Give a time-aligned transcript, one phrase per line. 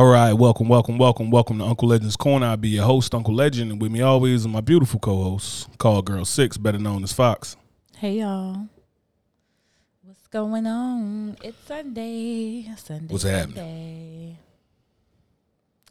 [0.00, 2.46] All right, welcome, welcome, welcome, welcome to Uncle Legend's Corner.
[2.46, 6.00] I'll be your host, Uncle Legend, and with me always is my beautiful co-host, Call
[6.00, 7.54] Girl Six, better known as Fox.
[7.98, 8.66] Hey y'all.
[10.02, 11.36] What's going on?
[11.42, 12.66] It's Sunday.
[12.78, 13.12] Sunday.
[13.12, 13.56] What's happening?
[13.56, 14.38] Sunday.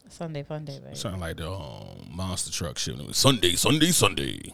[0.08, 0.96] Sunday fun day, baby.
[0.96, 2.96] Sound like the um, monster truck shit.
[3.14, 4.52] Sunday, Sunday, Sunday.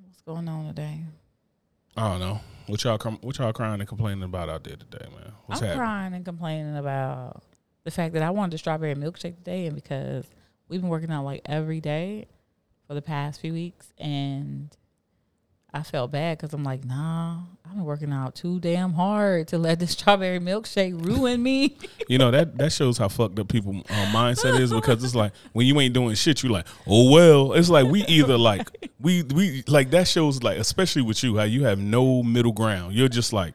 [0.00, 1.00] What's going on today?
[1.96, 5.06] I don't know what y'all cr- what y'all crying and complaining about out there today,
[5.14, 5.32] man.
[5.46, 5.78] What's I'm happening?
[5.86, 7.42] crying and complaining about
[7.84, 10.26] the fact that I wanted a strawberry milkshake today and because
[10.68, 12.26] we've been working out like every day
[12.86, 14.76] for the past few weeks and
[15.74, 19.58] I felt bad because I'm like, nah, I've been working out too damn hard to
[19.58, 21.76] let this strawberry milkshake ruin me.
[22.08, 25.32] You know that that shows how fucked up people uh, mindset is because it's like
[25.52, 27.54] when you ain't doing shit, you like, oh well.
[27.54, 28.68] It's like we either like
[29.00, 32.94] we we like that shows like especially with you how you have no middle ground.
[32.94, 33.54] You're just like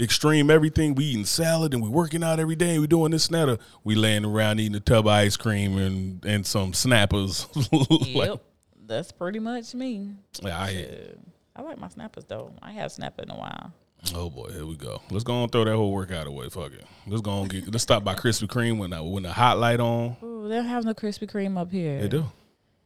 [0.00, 0.96] extreme everything.
[0.96, 2.80] We eating salad and we working out every day.
[2.80, 3.48] We doing this and that.
[3.48, 7.46] Or we laying around eating a tub of ice cream and and some snappers.
[7.72, 8.42] Like, yep.
[8.84, 10.10] That's pretty much me.
[10.42, 11.18] yeah, I, Shit.
[11.54, 12.52] I like my snappers though.
[12.62, 13.72] I have snapper in a while.
[14.14, 15.02] oh boy, here we go.
[15.10, 16.48] Let's go and throw that whole workout away.
[16.48, 16.84] Fuck it.
[17.06, 17.70] Let's go and get.
[17.70, 20.16] Let's stop by Krispy Kreme when the, when the hot light on.
[20.22, 22.00] Ooh, they don't have no Krispy Kreme up here.
[22.00, 22.26] They do.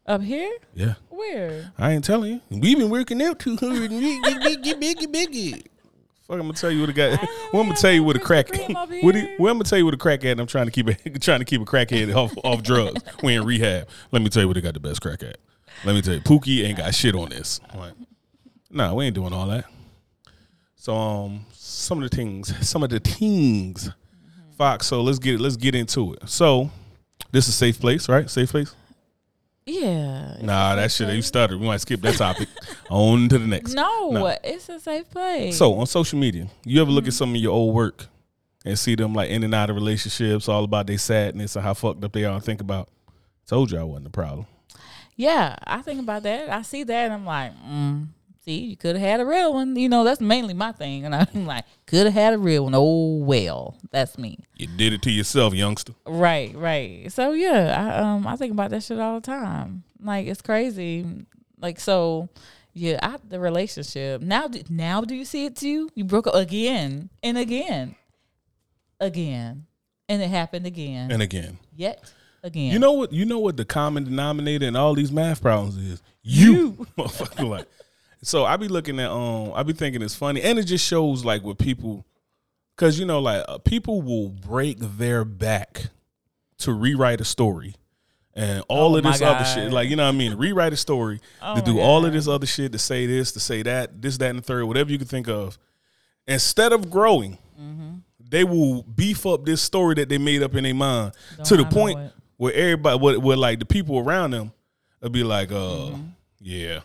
[0.07, 0.53] Up here?
[0.75, 0.95] Yeah.
[1.09, 1.73] Where?
[1.79, 2.41] I ain't telling you.
[2.61, 3.91] We've been working out too hard.
[3.91, 5.63] Get biggie, biggie, biggie.
[6.27, 7.11] Fuck, I'm gonna tell you what a guy.
[7.53, 8.49] Well, I'm gonna tell you what a crack.
[8.51, 10.41] What he, well, I'm gonna tell you what a crack at.
[10.41, 13.01] I'm trying to keep it, trying to keep a crackhead off off drugs.
[13.23, 13.89] We in rehab.
[14.11, 15.39] Let me tell you what they got the best crack at.
[15.85, 17.61] Let me tell you, Pookie ain't got shit on this.
[17.75, 17.93] Like,
[18.77, 19.65] nah, we ain't doing all that.
[20.77, 23.91] So, um, some of the things, some of the things,
[24.57, 24.87] Fox.
[24.87, 26.29] So let's get let's get into it.
[26.29, 26.71] So,
[27.33, 28.29] this is safe place, right?
[28.31, 28.75] Safe place.
[29.65, 30.37] Yeah.
[30.43, 31.13] Nah, that shit.
[31.13, 31.59] You started.
[31.59, 32.49] We might skip that topic.
[32.91, 33.75] On to the next.
[33.75, 34.27] No, No.
[34.45, 35.57] it's a safe place.
[35.59, 37.09] So on social media, you ever look Mm-hmm.
[37.09, 38.07] at some of your old work
[38.65, 41.75] and see them like in and out of relationships, all about their sadness and how
[41.75, 42.89] fucked up they are, and think about,
[43.49, 44.47] told you I wasn't the problem.
[45.17, 46.49] yeah, I think about that.
[46.49, 48.07] I see that and I'm like, mm,
[48.47, 49.77] see, you could have had a real one.
[49.77, 51.05] You know, that's mainly my thing.
[51.05, 52.75] And I'm like, could have had a real one.
[52.75, 54.39] Oh well, that's me.
[54.57, 55.95] You did it to yourself, youngster.
[56.07, 57.11] Right, right.
[57.12, 59.83] So yeah, I um I think about that shit all the time.
[60.01, 61.05] Like it's crazy.
[61.61, 62.29] Like so,
[62.73, 62.99] yeah.
[63.03, 64.49] I, the relationship now.
[64.71, 65.91] Now do you see it too?
[65.95, 67.97] You broke up again and again,
[69.01, 69.67] again,
[70.09, 71.11] and it happened again.
[71.11, 72.73] And again, Yet again.
[72.73, 73.13] you know what?
[73.13, 76.03] You know what the common denominator in all these math problems is?
[76.23, 77.49] You, motherfucker.
[77.49, 77.67] Like,
[78.22, 81.25] so I be looking at um, I be thinking it's funny, and it just shows
[81.25, 82.04] like what people,
[82.77, 85.87] because you know, like uh, people will break their back
[86.59, 87.75] to rewrite a story.
[88.38, 90.77] And all Oh of this other shit, like you know what I mean, rewrite a
[90.77, 94.03] story Oh to do all of this other shit, to say this, to say that,
[94.03, 95.59] this, that, and the third, whatever you can think of.
[96.27, 97.94] Instead of growing, Mm-hmm.
[98.28, 101.56] they will beef up this story that they made up in their mind Don't to
[101.56, 101.98] the point
[102.37, 104.53] where everybody, where, where like the people around them,
[105.00, 106.03] will be like, uh, Mm-hmm.
[106.41, 106.81] yeah,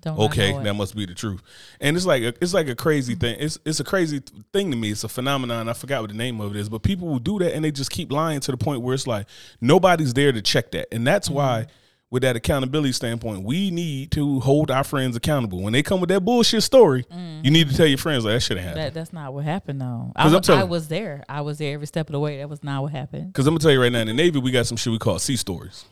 [0.00, 1.42] Don't okay, that must be the truth.
[1.80, 3.36] And it's like a, it's like a crazy thing.
[3.40, 4.20] It's it's a crazy
[4.52, 4.90] thing to me.
[4.92, 5.68] It's a phenomenon.
[5.68, 7.72] I forgot what the name of it is, but people will do that and they
[7.72, 9.26] just keep lying to the point where it's like
[9.60, 10.86] nobody's there to check that.
[10.92, 11.72] And that's why Mm-hmm.
[12.10, 15.60] with that accountability standpoint, we need to hold our friends accountable.
[15.60, 17.04] When they come with that bullshit story,
[17.42, 18.80] you need to tell your friends like that shouldn't happen.
[18.82, 20.12] That that's not what happened though.
[20.16, 21.24] I, I'm telling I was there.
[21.28, 22.38] I was there every step of the way.
[22.38, 23.32] That was not what happened.
[23.32, 24.98] Because I'm gonna tell you right now, in the Navy, we got some shit we
[24.98, 25.84] call sea stories.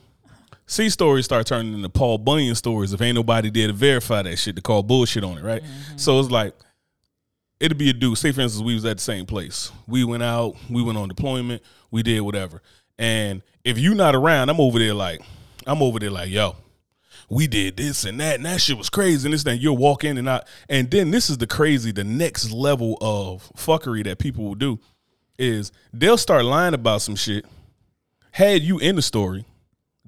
[0.67, 4.37] C stories start turning into Paul Bunyan stories if ain't nobody there to verify that
[4.37, 5.63] shit to call bullshit on it, right?
[5.63, 5.97] Mm-hmm.
[5.97, 6.55] So it's like
[7.61, 8.19] it'll be a dude.
[8.19, 9.71] Say for instance, we was at the same place.
[9.87, 12.63] We went out, we went on deployment, we did whatever.
[12.99, 15.21] And if you not around, I'm over there like,
[15.67, 16.57] I'm over there like, yo,
[17.29, 19.27] we did this and that, and that shit was crazy.
[19.27, 20.45] And this thing, you'll walk in and out.
[20.69, 24.79] And then this is the crazy, the next level of fuckery that people will do
[25.39, 27.45] is they'll start lying about some shit.
[28.33, 29.45] Had you in the story,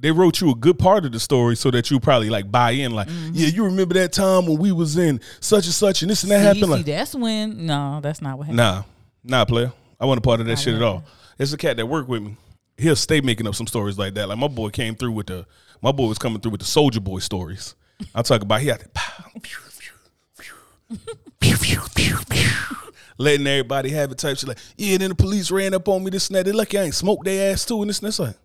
[0.00, 2.70] they wrote you a good part of the story so that you probably like buy
[2.72, 2.92] in.
[2.92, 3.30] Like, mm-hmm.
[3.34, 6.30] yeah, you remember that time when we was in such and such and this and
[6.32, 6.64] that See, happened.
[6.64, 7.66] see, Like, that's when.
[7.66, 8.56] No, that's not what happened.
[8.58, 8.82] nah,
[9.24, 9.72] nah, player.
[10.00, 11.04] I wasn't a part of that Not shit at all.
[11.38, 12.36] it's a cat that worked with me.
[12.76, 14.28] He'll stay making up some stories like that.
[14.28, 15.44] Like my boy came through with the
[15.82, 17.74] my boy was coming through with the soldier boy stories.
[18.14, 19.92] I'm talking about he had to pow, pew, pew,
[20.38, 20.98] pew,
[21.40, 22.76] pew, pew, pew, pew,
[23.18, 26.10] letting everybody have it type shit like, yeah, then the police ran up on me,
[26.10, 26.44] this and that.
[26.46, 28.36] They lucky I ain't smoked their ass too, and this and that's like.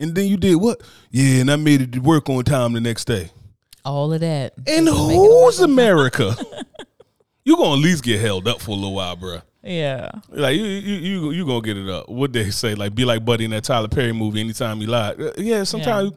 [0.00, 0.80] And then you did what?
[1.10, 3.30] Yeah, and I made it to work on time the next day.
[3.84, 4.54] All of that.
[4.66, 5.60] And Just to make it who's.
[5.60, 6.36] America?
[7.44, 9.40] you gonna at least get held up for a little while, bro.
[9.62, 10.10] Yeah.
[10.28, 12.08] Like you, you, you, you gonna get it up.
[12.08, 14.40] What they say, like be like Buddy in that Tyler Perry movie.
[14.40, 15.64] Anytime you lie, Uh, yeah.
[15.64, 16.12] Sometimes,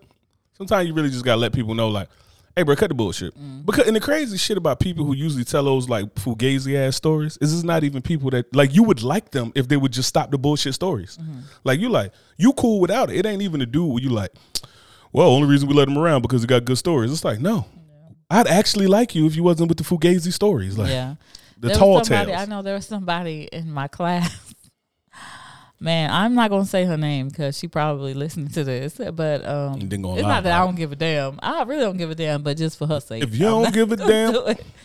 [0.57, 2.10] sometimes you really just gotta let people know, like,
[2.56, 3.33] Hey, bro, cut the bullshit.
[3.33, 3.62] Mm-hmm.
[3.62, 7.38] Because and the crazy shit about people who usually tell those like fugazi ass stories
[7.39, 10.09] is it's not even people that like you would like them if they would just
[10.09, 11.18] stop the bullshit stories.
[11.18, 11.39] Mm-hmm.
[11.63, 13.18] Like you like you cool without it.
[13.18, 14.31] It ain't even a dude where you like.
[15.13, 17.12] Well, only reason we let him around because he got good stories.
[17.12, 17.65] It's like no,
[18.30, 20.77] I'd actually like you if you wasn't with the fugazi stories.
[20.77, 21.15] Like yeah.
[21.57, 22.42] the There tall somebody, tales.
[22.42, 24.50] I know there was somebody in my class.
[25.83, 29.00] Man, I'm not gonna say her name because she probably listening to this.
[29.13, 31.39] But um, You didn't gonna it's lie not that I don't give a damn.
[31.42, 33.24] I really don't give a damn, but just for her sake.
[33.24, 34.63] If you I'm don't give a damn- do it.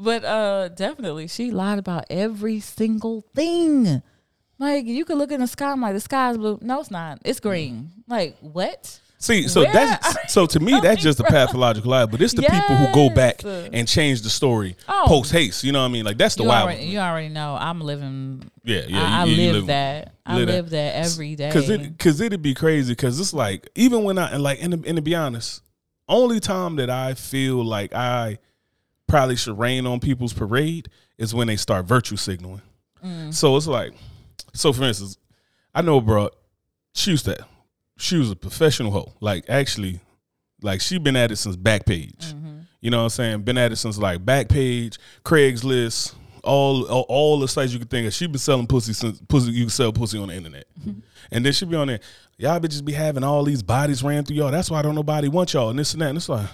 [0.00, 4.00] But uh, definitely, she lied about every single thing.
[4.58, 6.58] Like you could look in the sky, I'm like the sky's blue.
[6.62, 7.20] No, it's not.
[7.24, 7.90] It's green.
[8.08, 9.00] Like what?
[9.20, 12.06] See, so Where that's so to me that's just a pathological lie.
[12.06, 15.04] But it's the people who go back and change the story Oh.
[15.06, 15.64] post haste.
[15.64, 16.04] You know what I mean?
[16.04, 16.68] Like that's the You wild.
[16.68, 18.48] already, you already know I'm living.
[18.62, 19.02] Yeah, yeah.
[19.02, 20.14] I, I you- you live live- that.
[20.24, 20.52] I live that.
[20.54, 21.50] live that every day.
[21.50, 22.94] Cause it, cause it'd be crazy.
[22.94, 25.62] Cause it's like even when I and like and to, and to be honest,
[26.08, 28.38] only time that I feel like I
[29.08, 32.62] probably should rain on people's parade is when they start virtue signaling.
[33.04, 33.34] Mm.
[33.34, 33.94] So it's like,
[34.52, 35.18] so for instance,
[35.74, 36.28] I know, bro,
[36.94, 37.44] she used to,
[37.98, 39.12] she was a professional hoe.
[39.20, 40.00] Like actually,
[40.62, 42.32] like she been at it since Backpage.
[42.32, 42.58] Mm-hmm.
[42.80, 43.42] You know what I'm saying?
[43.42, 46.14] Been at it since like Backpage, Craigslist,
[46.44, 48.14] all all, all the sites you could think of.
[48.14, 50.66] She been selling pussy since pussy you can sell pussy on the internet.
[51.30, 52.00] and then she be on there,
[52.36, 54.50] y'all bitches be having all these bodies ran through y'all.
[54.50, 56.08] That's why don't nobody want y'all and this and that.
[56.10, 56.48] And it's like,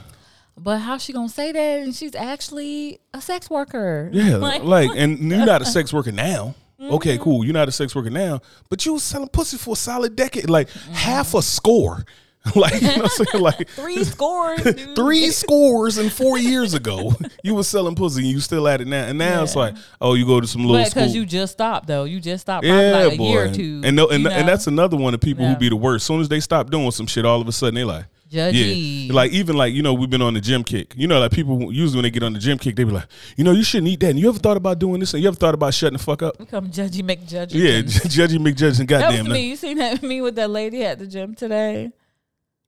[0.57, 1.83] But how she gonna say that?
[1.83, 4.09] And she's actually a sex worker.
[4.13, 6.55] yeah, Like, like, and you're not a sex worker now.
[6.81, 7.45] Okay, cool.
[7.45, 10.51] You're not a sex worker now, but you was selling pussy for a solid decade,
[10.51, 12.05] like half a score.
[12.57, 13.43] like you know what I'm saying?
[13.43, 14.61] Like three scores.
[14.95, 18.87] three scores and four years ago, you was selling pussy and you still at it
[18.87, 19.07] now.
[19.07, 22.05] And now it's like, oh, you go to some little because you just stopped though,
[22.05, 23.29] you just stopped probably yeah, like a boy.
[23.29, 23.81] year or two.
[23.83, 26.03] And no, and, and that's another one of people who be the worst.
[26.03, 28.05] As soon as they stop doing some shit, all of a sudden they like,
[28.35, 29.07] judgy.
[29.09, 30.95] yeah, like even like you know we've been on the gym kick.
[30.97, 33.07] You know, like people usually when they get on the gym kick, they be like,
[33.37, 34.11] you know, you shouldn't eat that.
[34.11, 35.15] And you ever thought about doing this?
[35.15, 36.37] And you ever thought about shutting the fuck up?
[36.39, 37.55] become judgy, make judgy.
[37.55, 39.25] Yeah, judgy McJudge and That goddamn.
[39.27, 39.49] was me.
[39.49, 41.93] You seen that me with that lady at the gym today?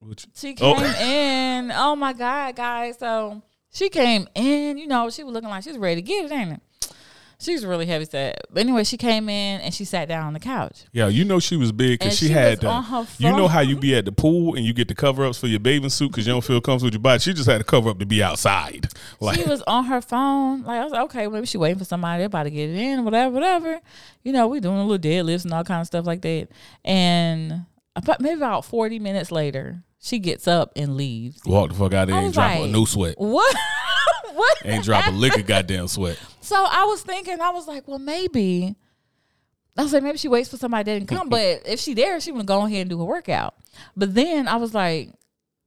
[0.01, 0.75] Which- She Oh.
[0.77, 1.73] came in.
[1.75, 2.99] Oh my god, guys!
[2.99, 3.43] So
[3.73, 4.79] she came in.
[4.79, 6.61] You know, she was looking like she was ready to get it, ain't it?
[7.38, 8.41] She's really heavy set.
[8.50, 10.85] But anyway, she came in and she sat down on the couch.
[10.93, 12.69] Yeah, you know she was big because she, she had was the.
[12.69, 15.27] on her You know how you be at the pool and you get the cover
[15.27, 17.21] ups for your bathing suit because you don't feel comfortable with your body.
[17.21, 18.88] She just had a cover up to be outside.
[19.21, 20.62] Like she was on her phone.
[20.62, 22.21] Like I was like, okay, maybe she waiting for somebody.
[22.21, 23.81] They're about to get it in, whatever, whatever.
[24.25, 26.49] You know, we doing a little deadlifts and all kind of stuff like that.
[26.85, 31.41] And about maybe about forty minutes later, she gets up and leaves.
[31.44, 33.15] walk the fuck out of there and was drop a like- no sweat.
[33.19, 33.56] What?
[34.37, 34.59] What?
[34.65, 36.19] Ain't drop a lick of goddamn sweat.
[36.40, 38.76] So I was thinking, I was like, well, maybe.
[39.76, 41.28] I was like, maybe she waits for somebody that didn't come.
[41.28, 43.55] But if she there, she would go ahead and do her workout.
[43.97, 45.11] But then I was like,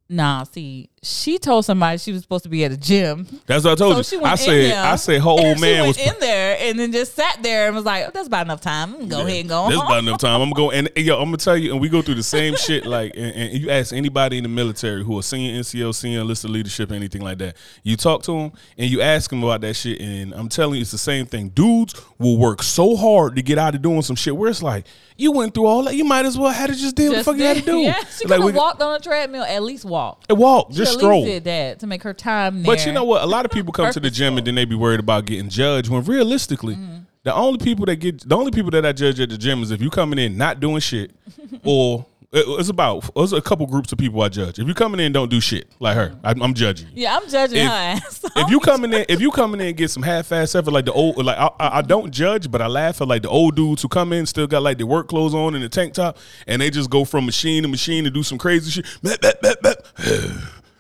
[0.09, 3.25] nah, see, she told somebody she was supposed to be at a gym.
[3.45, 4.23] That's what I told So you.
[4.25, 7.15] I said I said her old she man went was in there and then just
[7.15, 8.93] sat there and was like, oh, that's about enough time.
[8.95, 9.87] I'm gonna Go ahead and go There's home.
[9.87, 10.41] about enough time.
[10.41, 12.55] I'm going and, and yo, I'm gonna tell you, and we go through the same
[12.57, 12.85] shit.
[12.85, 16.49] Like, and, and you ask anybody in the military who are senior NCO, senior enlisted
[16.51, 17.55] leadership, anything like that.
[17.83, 20.81] You talk to them and you ask them about that shit, and I'm telling you,
[20.81, 21.49] it's the same thing.
[21.49, 24.85] Dudes will work so hard to get out of doing some shit where it's like
[25.15, 25.95] you went through all that.
[25.95, 27.77] You might as well had to just do what the fuck you had to do.
[27.77, 29.43] Yeah, she could we have walked on a treadmill.
[29.43, 29.98] At least walk.
[30.29, 31.25] Walk, She just stroll.
[31.25, 32.63] did that to make her time.
[32.63, 33.21] But you know what?
[33.23, 35.49] A lot of people come to the gym and then they be worried about getting
[35.49, 35.89] judged.
[35.89, 36.97] When realistically, Mm-hmm.
[37.23, 39.71] the only people that get the only people that I judge at the gym is
[39.71, 41.11] if you coming in not doing shit,
[41.63, 44.59] or it's about it's a couple groups of people I judge.
[44.59, 47.03] If you coming in and don't do shit like her, I'm, I'm judging you.
[47.03, 48.25] Yeah, I'm judging If- her ass.
[48.36, 50.93] If you coming in, if you coming in and get some half-ass effort like the
[50.93, 53.81] old, like I, I, I don't judge, but I laugh at like the old dudes
[53.81, 56.62] who come in still got like their work clothes on and the tank top, and
[56.62, 58.86] they just go from machine to machine to do some crazy shit.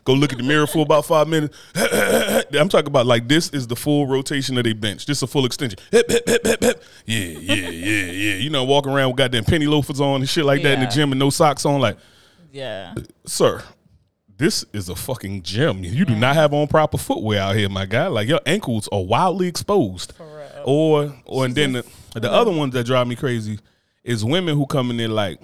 [0.03, 1.57] Go look at the mirror for about five minutes.
[1.75, 5.05] I'm talking about like this is the full rotation of their bench.
[5.05, 5.79] This is a full extension.
[5.91, 6.83] Hip, hip, hip, hip, hip.
[7.05, 8.33] Yeah, yeah, yeah, yeah.
[8.35, 10.87] You know, walking around with goddamn penny loafers on and shit like that in the
[10.87, 11.79] gym and no socks on.
[11.81, 11.97] Like,
[12.51, 12.95] yeah.
[13.25, 13.63] sir,
[14.37, 15.83] this is a fucking gym.
[15.83, 18.07] You do not have on proper footwear out here, my guy.
[18.07, 20.13] Like your ankles are wildly exposed.
[20.65, 23.59] Or or and then the, the other ones that drive me crazy
[24.03, 25.41] is women who come in there like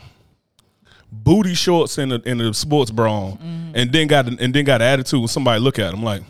[1.12, 4.82] booty shorts and a, and a sports bra on, and then got and then got
[4.82, 6.24] an attitude when somebody look at him like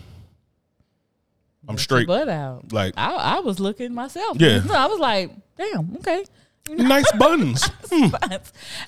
[1.67, 2.07] I'm straight.
[2.07, 2.71] Butt out.
[2.71, 4.37] Like I, I was looking myself.
[4.39, 4.61] Yeah.
[4.71, 6.25] I was like, damn, okay.
[6.69, 7.69] nice buttons.
[7.87, 8.13] Hmm.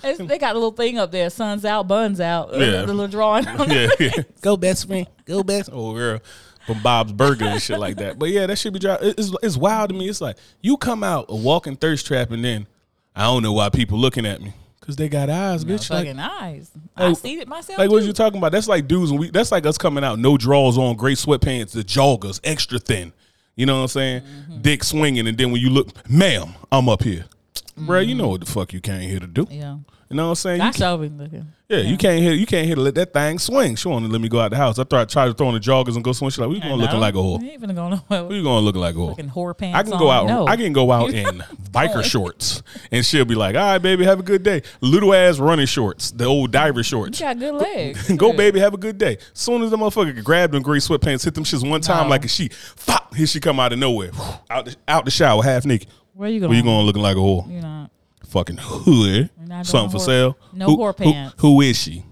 [0.03, 2.49] It's- they got a little thing up there, suns out, buns out.
[2.53, 2.81] Yeah.
[2.81, 3.45] The little drawing.
[3.69, 4.09] yeah, yeah.
[4.41, 5.07] Go best friend.
[5.25, 5.69] Go best.
[5.71, 6.19] Oh girl.
[6.65, 8.19] From Bob's Burger and shit like that.
[8.19, 8.97] But yeah, that should be dry.
[8.99, 10.09] It's, it's wild to me.
[10.09, 12.67] It's like you come out a walking thirst trap and then
[13.15, 14.53] I don't know why people looking at me.
[14.87, 15.89] Cause they got eyes, No bitch.
[15.89, 16.71] Like, fucking eyes.
[16.95, 17.77] I like- see it myself.
[17.77, 18.53] like what you talking about?
[18.53, 19.11] That's like dudes.
[19.11, 22.79] When we, that's like us coming out, no drawers on, gray sweatpants, the joggers, extra
[22.79, 23.11] thin.
[23.57, 24.21] You know what I'm saying?
[24.21, 24.61] Mm-hmm.
[24.61, 27.25] Dick swinging, and then when you look, ma'am, I'm up here,
[27.77, 29.45] Bruh, You know what the fuck you came here to do?
[29.51, 29.77] Yeah.
[30.09, 30.71] You know what I'm saying?
[30.73, 31.51] Sure looking.
[31.67, 32.39] Yeah, you can't hit.
[32.39, 33.75] You can't hit to let that thing swing.
[33.75, 34.79] She want to let me go out the house.
[34.79, 36.31] I thought I tried to throw on the joggers and go swing.
[36.31, 37.41] She like, we I gonna looking like a whore.
[37.41, 37.75] You ain't finna
[38.09, 39.09] go We gonna look like a whore.
[39.09, 40.15] fucking whore pants I can go on.
[40.17, 40.27] out.
[40.27, 40.47] No.
[40.47, 41.25] I can go out in
[41.71, 45.39] biker shorts, and she'll be like, "All right, baby, have a good day." Little ass
[45.39, 47.19] running shorts, the old diver shorts.
[47.19, 48.09] You got good legs.
[48.15, 48.37] Go, Shit.
[48.37, 49.17] baby, have a good day.
[49.33, 52.09] Soon as the motherfucker grabbed them gray sweatpants, hit them shits one time No.
[52.11, 52.53] like a sheet.
[52.53, 54.11] Fop, here she come out of nowhere,
[54.49, 55.89] out the, out the shower, half naked.
[56.13, 56.49] Where you going?
[56.49, 57.51] Where you going looking like a whore?
[57.51, 57.89] You know.
[58.29, 59.29] Fucking hood.
[59.63, 60.37] Something for whore- sale.
[60.53, 61.35] no Who- whore who- pants.
[61.39, 62.03] who is she?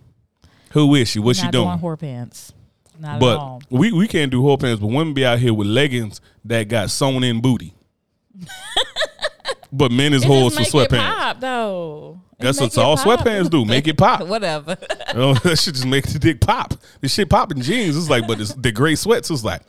[0.72, 1.20] Who is she?
[1.20, 1.68] What's she doing?
[1.68, 2.54] doing whore pants.
[3.00, 3.62] Not at But all.
[3.70, 6.90] we, we can't do whole pants, but women be out here with leggings that got
[6.90, 7.74] sewn in booty.
[9.72, 10.98] but men is It whores for sweatpants.
[11.16, 12.22] pop though.
[12.40, 13.20] It That's what all pop.
[13.20, 13.64] sweatpants do.
[13.66, 14.22] Make it pop.
[14.28, 14.78] Whatever.
[15.18, 16.74] Oh, that shit just make the dick pop.
[17.00, 17.96] The shit pop in jeans.
[17.96, 19.62] It's like, but it's, the gray sweats is like,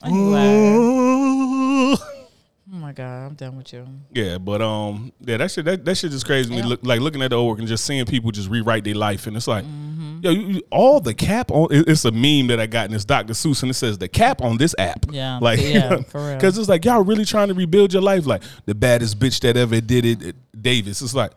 [0.00, 0.54] I'm glad.
[0.76, 3.86] "Ooh." Oh my god, I'm done with you.
[4.14, 4.38] yeah.
[4.38, 6.48] But um, yeah, that shit that, that shit just crazy.
[6.48, 8.84] to Me look like looking at the old work and just seeing people just rewrite
[8.84, 10.20] their life, and it's like, Mm-hmm.
[10.22, 11.68] yo, you, you- all the cap on.
[11.70, 13.34] it- It's a meme that I got, and it's Dr.
[13.34, 15.06] Seuss, and it says the cap on this app.
[15.10, 16.34] Yeah, like yeah, for real.
[16.36, 18.26] because it's like y'all really trying to rebuild your life.
[18.26, 21.02] Like the baddest bitch that ever did it, uh, Davis.
[21.02, 21.32] It's like.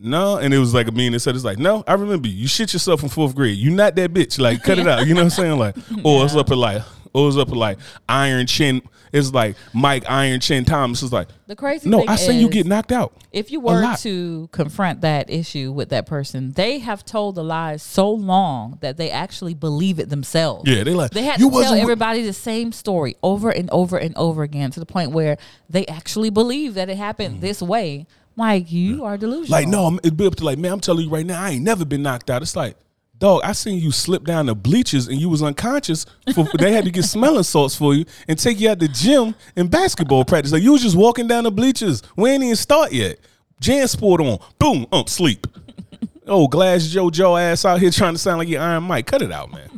[0.00, 2.34] No, and it was like a meme that said it's like, no, I remember you.
[2.42, 3.58] You shit yourself in fourth grade.
[3.58, 4.38] You not that bitch.
[4.38, 5.04] Like, cut it out.
[5.08, 5.58] You know what I'm saying?
[5.58, 6.82] Like, or it's up at like,
[7.26, 8.82] it's up like Iron Chin.
[9.12, 11.02] It's like Mike Iron Chin Thomas.
[11.02, 13.14] is like, The crazy no, I seen you get knocked out.
[13.32, 17.82] if you were to confront that issue with that person, they have told the lies
[17.82, 20.68] so long that they actually believe it themselves.
[20.68, 23.96] Yeah, they like They had you to tell everybody the same story over and over
[23.96, 27.40] and over again to the point where they actually believe that it happened mm.
[27.40, 28.06] this way.
[28.36, 29.58] Like you are delusional.
[29.58, 31.50] Like, no, I'm- it'd be up to like, man, I'm telling you right now, I
[31.50, 32.40] ain't never been knocked out.
[32.42, 32.76] It's like,
[33.18, 36.06] dog, I seen you slip down the bleachers and you was unconscious.
[36.34, 39.34] For, they had to get smelling salts for you and take you out the gym
[39.56, 40.52] and basketball practice.
[40.52, 42.02] Like you was just walking down the bleachers.
[42.16, 43.18] We ain't even start yet.
[43.60, 44.38] JanSport on.
[44.58, 45.46] Boom, um, sleep.
[46.26, 49.06] oh, Glass Joe Joe ass out here trying to sound like your Iron Mike.
[49.06, 49.68] Cut it out, man.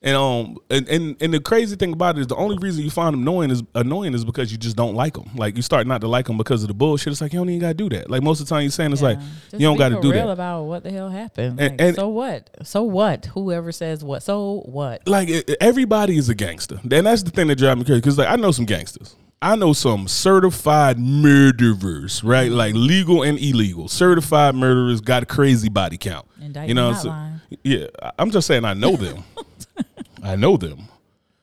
[0.00, 2.90] And um and, and and the crazy thing about it is the only reason you
[2.90, 5.28] find them annoying is annoying is because you just don't like them.
[5.34, 7.10] Like you start not to like them because of the bullshit.
[7.10, 8.08] It's like you don't even gotta do that.
[8.08, 10.12] Like most of the time you're saying it's like Just you don't got to do
[10.12, 10.32] real that.
[10.34, 11.58] about what the hell happened.
[11.58, 12.48] And- Like, and- so what?
[12.62, 13.26] So what?
[13.34, 14.22] Whoever says what?
[14.22, 15.06] So what?
[15.08, 17.98] Like everybody is a gangster, and that's the thing that drives me crazy.
[18.00, 19.16] Because like I know some gangsters.
[19.42, 22.50] I know some certified murderers, right?
[22.52, 23.88] Like legal and illegal.
[23.88, 26.26] Certified murderers got a crazy body count.
[26.40, 27.30] Indictment you know, so-
[27.64, 27.86] yeah.
[28.16, 29.24] I'm just saying I know them.
[30.22, 30.88] I know them.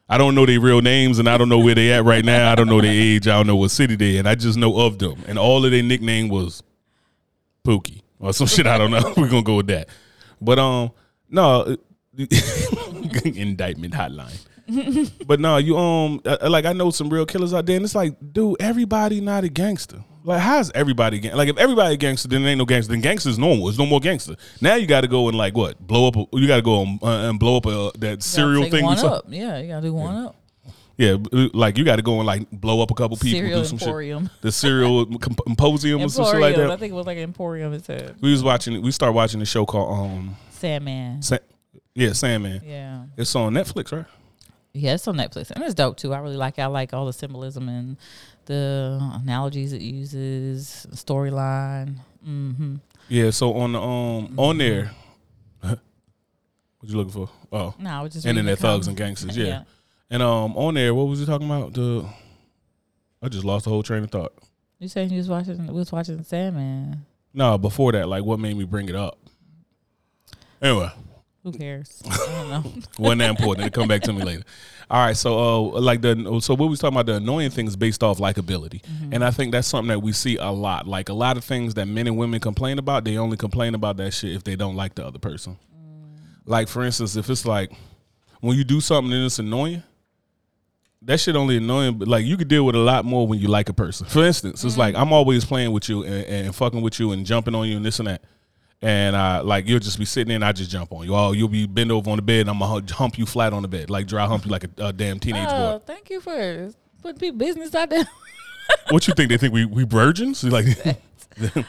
[0.08, 2.52] I don't know their real names, and I don't know where they at right now.
[2.52, 3.28] I don't know their age.
[3.28, 4.28] I don't know what city they in.
[4.28, 6.62] I just know of them, and all of their nickname was
[7.66, 8.68] Pookie or some shit.
[8.68, 9.14] I don't know.
[9.18, 9.90] We're gonna go with that.
[10.40, 10.92] But um,
[11.30, 11.76] no
[13.26, 14.38] indictment hotline.
[15.26, 18.16] but no, you um like I know some real killers out there, and it's like,
[18.34, 20.04] dude, everybody not a gangster.
[20.26, 21.36] Like, how's everybody gang?
[21.36, 22.92] Like, if everybody gangster, then there ain't no gangster.
[22.92, 23.66] Then gangster's normal.
[23.66, 24.36] There's no more gangster.
[24.60, 25.80] Now you got to go and like what?
[25.80, 26.16] Blow up?
[26.16, 28.84] A, you got to go and, uh, and blow up a, that serial thing.
[28.84, 29.18] One something.
[29.18, 29.26] up.
[29.30, 30.36] Yeah, you gotta do one up.
[30.98, 31.18] Yeah,
[31.54, 33.78] like you got to go and like blow up a couple people, Cereal do some
[33.80, 34.24] Emporium.
[34.28, 34.42] shit.
[34.42, 36.60] The serial comp- symposium or some shit Emporium.
[36.70, 37.74] like I think it was like Emporium.
[37.74, 38.82] It said We was watching.
[38.82, 41.22] We started watching the show called um, Sandman.
[41.22, 41.38] Sa-
[41.94, 42.62] yeah, Sandman.
[42.66, 43.04] Yeah.
[43.18, 44.06] It's on Netflix, right?
[44.74, 46.14] Yeah, it's on Netflix, and it's dope too.
[46.14, 46.58] I really like.
[46.58, 46.62] it.
[46.62, 47.98] I like all the symbolism and
[48.46, 51.98] the analogies it uses, storyline.
[52.28, 52.76] Mm-hmm.
[53.10, 53.30] Yeah.
[53.32, 54.92] So on the um on there,
[55.62, 55.80] what
[56.84, 57.30] you looking for?
[57.52, 59.38] Oh, No, I was just Internet thugs and gangsters.
[59.38, 59.64] Yeah.
[60.10, 61.74] And um on there, what was you talking about?
[61.74, 62.08] The
[63.22, 64.34] I just lost the whole train of thought.
[64.80, 65.68] You saying you was watching?
[65.68, 67.06] We was watching Sandman.
[67.34, 69.18] No, before that, like what made me bring it up?
[70.62, 70.90] Anyway,
[71.46, 72.02] Who cares?
[72.10, 72.74] I don't know.
[72.98, 73.68] wasn't that important.
[73.68, 74.42] It'll come back to me later.
[74.90, 75.38] All right, so
[75.76, 78.82] uh, like the so what we was talking about the annoying things based off likability,
[78.82, 79.14] mm-hmm.
[79.14, 80.88] and I think that's something that we see a lot.
[80.88, 83.98] Like a lot of things that men and women complain about, they only complain about
[83.98, 85.60] that shit if they don't like the other person.
[85.72, 86.18] Mm.
[86.48, 87.72] Like for instance, if it's like
[88.42, 89.84] when you do something and it's annoying,
[91.04, 93.50] that shit only annoying, but like you could deal with a lot more when you
[93.50, 94.08] like a person.
[94.08, 95.00] For instance, it's like mm.
[95.00, 97.86] I'm always playing with you and, and fucking with you and jumping on you and
[97.86, 98.24] this and that.
[98.82, 101.16] And uh, like you'll just be sitting there and I just jump on you.
[101.16, 103.62] Oh, you'll be bend over on the bed and I'm gonna hump you flat on
[103.64, 105.84] the bed, like dry hump you like a, a damn teenage oh, boy.
[105.86, 108.08] thank you for putting people business out there.
[108.90, 109.30] What you think?
[109.30, 110.44] They think we we virgins?
[110.52, 110.66] Like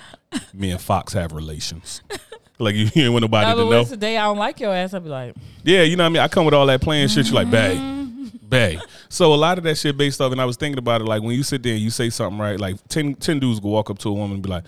[0.54, 2.00] me and Fox have relations.
[2.58, 3.66] Like you, you ain't want nobody I to know.
[3.66, 4.94] what's the day I don't like your ass?
[4.94, 6.22] I'll be like, Yeah, you know what I mean?
[6.22, 7.26] I come with all that playing shit.
[7.26, 8.36] You're like, bae, Mm-hmm.
[8.48, 8.78] bae.
[9.10, 11.22] So a lot of that shit based off, and I was thinking about it, like
[11.22, 13.90] when you sit there and you say something right, like 10, 10 dudes go walk
[13.90, 14.64] up to a woman and be like,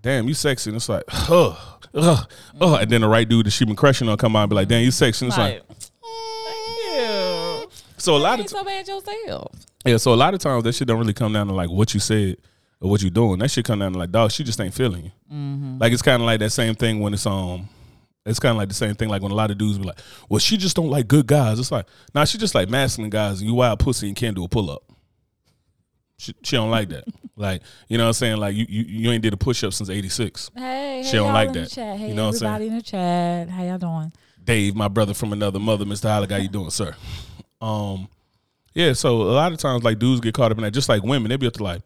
[0.00, 0.70] damn, you sexy.
[0.70, 1.56] And it's like, ugh,
[1.94, 2.82] ugh, ugh.
[2.82, 4.68] And then the right dude that she been crushing on come on and be like,
[4.68, 5.24] damn, you sexy.
[5.26, 7.70] And it's like, Like, thank you.
[7.98, 9.52] so a lot of Ain't so bad yourself.
[9.84, 11.94] yeah, so a lot of times that shit don't really come down to like what
[11.94, 12.36] you said
[12.80, 13.38] or what you doing.
[13.40, 15.10] That shit come down to like, dog, she just ain't feeling you.
[15.32, 15.78] Mm-hmm.
[15.78, 17.68] Like it's kind of like that same thing when it's um,
[18.26, 19.98] it's kind of like the same thing like when a lot of dudes be like,
[20.28, 21.58] well, she just don't like good guys.
[21.58, 23.40] It's like, nah, she just like masculine guys.
[23.40, 24.82] And you wild pussy and can't do a pull up.
[26.18, 27.04] She, she don't like that.
[27.36, 28.36] like you know what I'm saying?
[28.38, 30.50] Like you you, you ain't did a push up since '86.
[30.56, 31.70] Hey, She hey, don't like in the that.
[31.70, 31.96] chat.
[31.98, 32.52] Hey, You know what I'm saying?
[32.54, 33.48] everybody in the chat.
[33.48, 34.12] How y'all doing?
[34.44, 36.04] Dave, my brother from another mother, Mr.
[36.08, 36.94] Hollick, how you doing, sir?
[37.60, 38.08] Um,
[38.74, 41.02] yeah, so a lot of times like dudes get caught up in that, just like
[41.02, 41.82] women, they be up to like,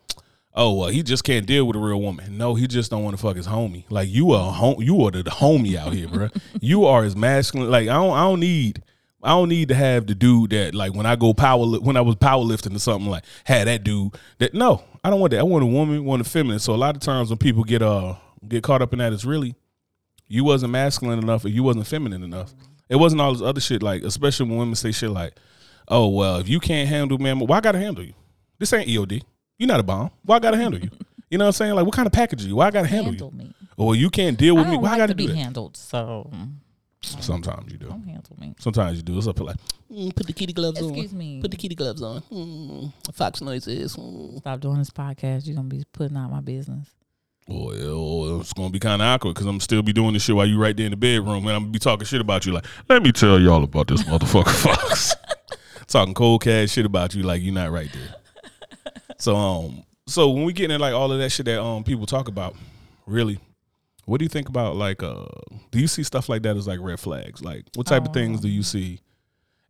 [0.55, 2.37] oh, well, he just can't deal with a real woman.
[2.39, 3.85] No, he just don't want to fuck his homie.
[3.91, 6.29] Like you are a home, you are the homie out here, bro.
[6.61, 7.71] you are as masculine.
[7.71, 8.83] Like I don't, I don't need.
[9.23, 12.01] I don't need to have the dude that like when I go power when I
[12.01, 15.45] was powerlifting or something like had that dude that no I don't want that I
[15.45, 18.15] want a woman want a feminine so a lot of times when people get uh
[18.49, 19.55] get caught up in that it's really
[20.27, 22.55] you wasn't masculine enough or you wasn't feminine enough.
[22.89, 25.35] It wasn't all this other shit like, especially when women say shit like,
[25.89, 28.15] "Oh well, if you can't handle man, why I gotta handle you?
[28.59, 29.23] This ain't EOD.
[29.59, 30.11] You're not a bomb.
[30.25, 30.91] Why I gotta handle you?
[31.31, 31.75] You know what I'm saying?
[31.75, 32.57] Like, what kind of package are you?
[32.57, 33.45] Why I gotta handle, Handle you?
[33.47, 33.55] me.
[33.79, 34.77] Or you can't deal with I me.
[34.77, 36.31] Why I gotta be handled, so
[37.03, 37.87] Sometimes you do.
[37.89, 38.55] don't handle me.
[38.59, 39.19] Sometimes you do.
[39.19, 39.57] It's up to like,
[39.93, 40.99] Mm, put the kitty gloves Excuse on.
[40.99, 41.41] Excuse me.
[41.43, 42.23] Put the kitty gloves on.
[42.33, 43.95] Mm, Fox noises.
[43.97, 44.39] Mm.
[44.39, 45.47] Stop doing this podcast.
[45.47, 46.89] You're gonna be putting out my business.
[47.49, 50.35] well, oh, it's gonna be kind of awkward because I'm still be doing this shit
[50.37, 52.53] while you right there in the bedroom, and I'm gonna be talking shit about you.
[52.53, 55.15] Like, let me tell y'all about this motherfucker Fox.
[55.89, 58.15] talking cold cash shit about you, like you're not right there.
[59.19, 62.07] So, um, so when we get into like all of that shit that um people
[62.07, 62.57] talk about,
[63.07, 63.39] really,
[64.05, 65.25] what do you think about like uh?
[65.71, 67.43] Do you see stuff like that as like red flags?
[67.43, 69.01] Like, what type of things do you see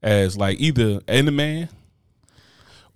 [0.02, 1.68] as like either in a man?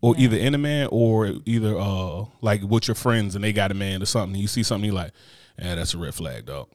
[0.03, 0.25] Or Yeah.
[0.25, 3.75] either in a man, or either uh, like with your friends and they got a
[3.75, 4.38] man or something.
[4.40, 5.12] You see something you like,
[5.59, 6.68] yeah, that's a red flag, dog.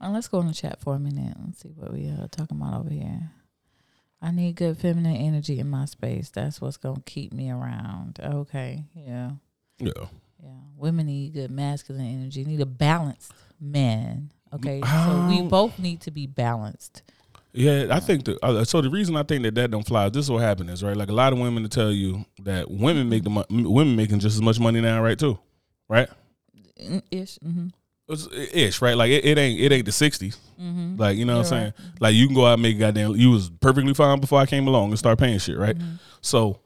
[0.00, 1.34] Uh, let's go in the chat for a minute.
[1.44, 3.30] Let's see what we are talking about over here.
[4.20, 6.28] I need good feminine energy in my space.
[6.30, 8.18] That's what's gonna keep me around.
[8.22, 9.30] Okay, yeah,
[9.78, 9.92] Yeah,
[10.42, 10.50] yeah.
[10.76, 12.44] Women need good masculine energy.
[12.44, 14.30] Need a balanced man.
[14.54, 17.02] Okay, so we Um, both need to be balanced.
[17.52, 17.86] yeah.
[17.90, 18.38] I think that.
[18.42, 20.08] Uh, so the reason I think that that don't fly.
[20.08, 20.96] This is what happened is right.
[20.96, 24.20] Like a lot of women to tell you that women make the mo- women making
[24.20, 25.18] just as much money now, right?
[25.18, 25.38] Too,
[25.88, 26.08] right?
[26.82, 27.38] Mm, Ish.
[27.44, 27.68] Mm-hmm.
[28.10, 28.96] It's ish, right?
[28.96, 30.38] Like it, it ain't it ain't the sixties.
[30.58, 30.96] Mm-hmm.
[30.96, 31.92] Like you know what I'm You're saying?
[32.00, 33.16] Like you can go out and make goddamn.
[33.16, 35.76] You was perfectly fine before I came along and start paying shit, right?
[35.76, 35.96] Mm-hmm.
[36.22, 36.58] So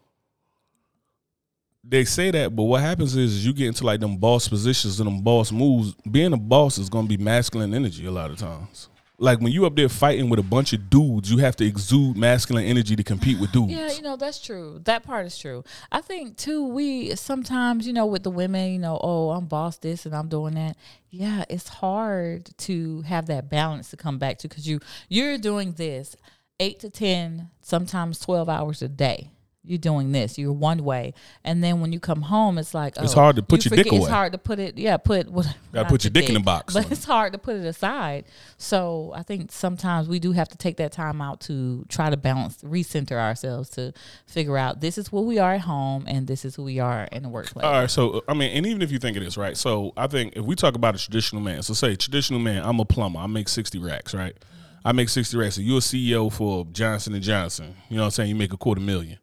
[1.93, 5.07] they say that, but what happens is you get into like them boss positions and
[5.07, 5.95] them boss moves.
[6.11, 8.89] Being a boss is gonna be masculine energy a lot of times.
[9.19, 12.17] Like when you up there fighting with a bunch of dudes, you have to exude
[12.17, 13.73] masculine energy to compete with dudes.
[13.73, 14.81] Yeah, you know, that's true.
[14.85, 15.65] That part is true.
[15.93, 19.77] I think too, we sometimes, you know, with the women, you know, oh, I'm boss
[19.77, 20.79] this and I'm doing that.
[21.11, 25.73] Yeah, it's hard to have that balance to come back to because you you're doing
[25.73, 26.17] this
[26.59, 29.31] eight to ten, sometimes twelve hours a day.
[29.65, 30.39] You're doing this.
[30.39, 33.43] You're one way, and then when you come home, it's like It's oh, hard to
[33.43, 34.77] put you your dick forget- It's hard to put it.
[34.77, 35.47] Yeah, put what.
[35.73, 36.75] Gotta put your dick in the box.
[36.75, 38.25] But it's hard to put it aside.
[38.57, 42.17] So I think sometimes we do have to take that time out to try to
[42.17, 43.93] balance, recenter ourselves to
[44.27, 47.05] figure out this is who we are at home and this is who we are
[47.13, 47.65] in the workplace.
[47.65, 49.93] All right, so uh, I mean, and even if you think it is right, so
[49.97, 52.85] I think if we talk about a traditional man, so say traditional man, I'm a
[52.85, 54.37] plumber, I make sixty racks, right?
[54.85, 55.55] I make sixty racks.
[55.55, 57.77] So you're a CEO for Johnson and Johnson.
[57.89, 58.29] You know what I'm saying?
[58.31, 59.19] You make a quarter 1000000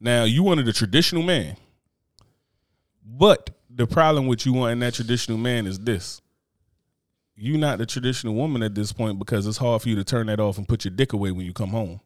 [0.00, 1.56] Now you wanted a traditional man,
[3.04, 6.20] but the problem with you wanting that traditional man is this:
[7.36, 10.26] you're not the traditional woman at this point because it's hard for you to turn
[10.26, 12.00] that off and put your dick away when you come home.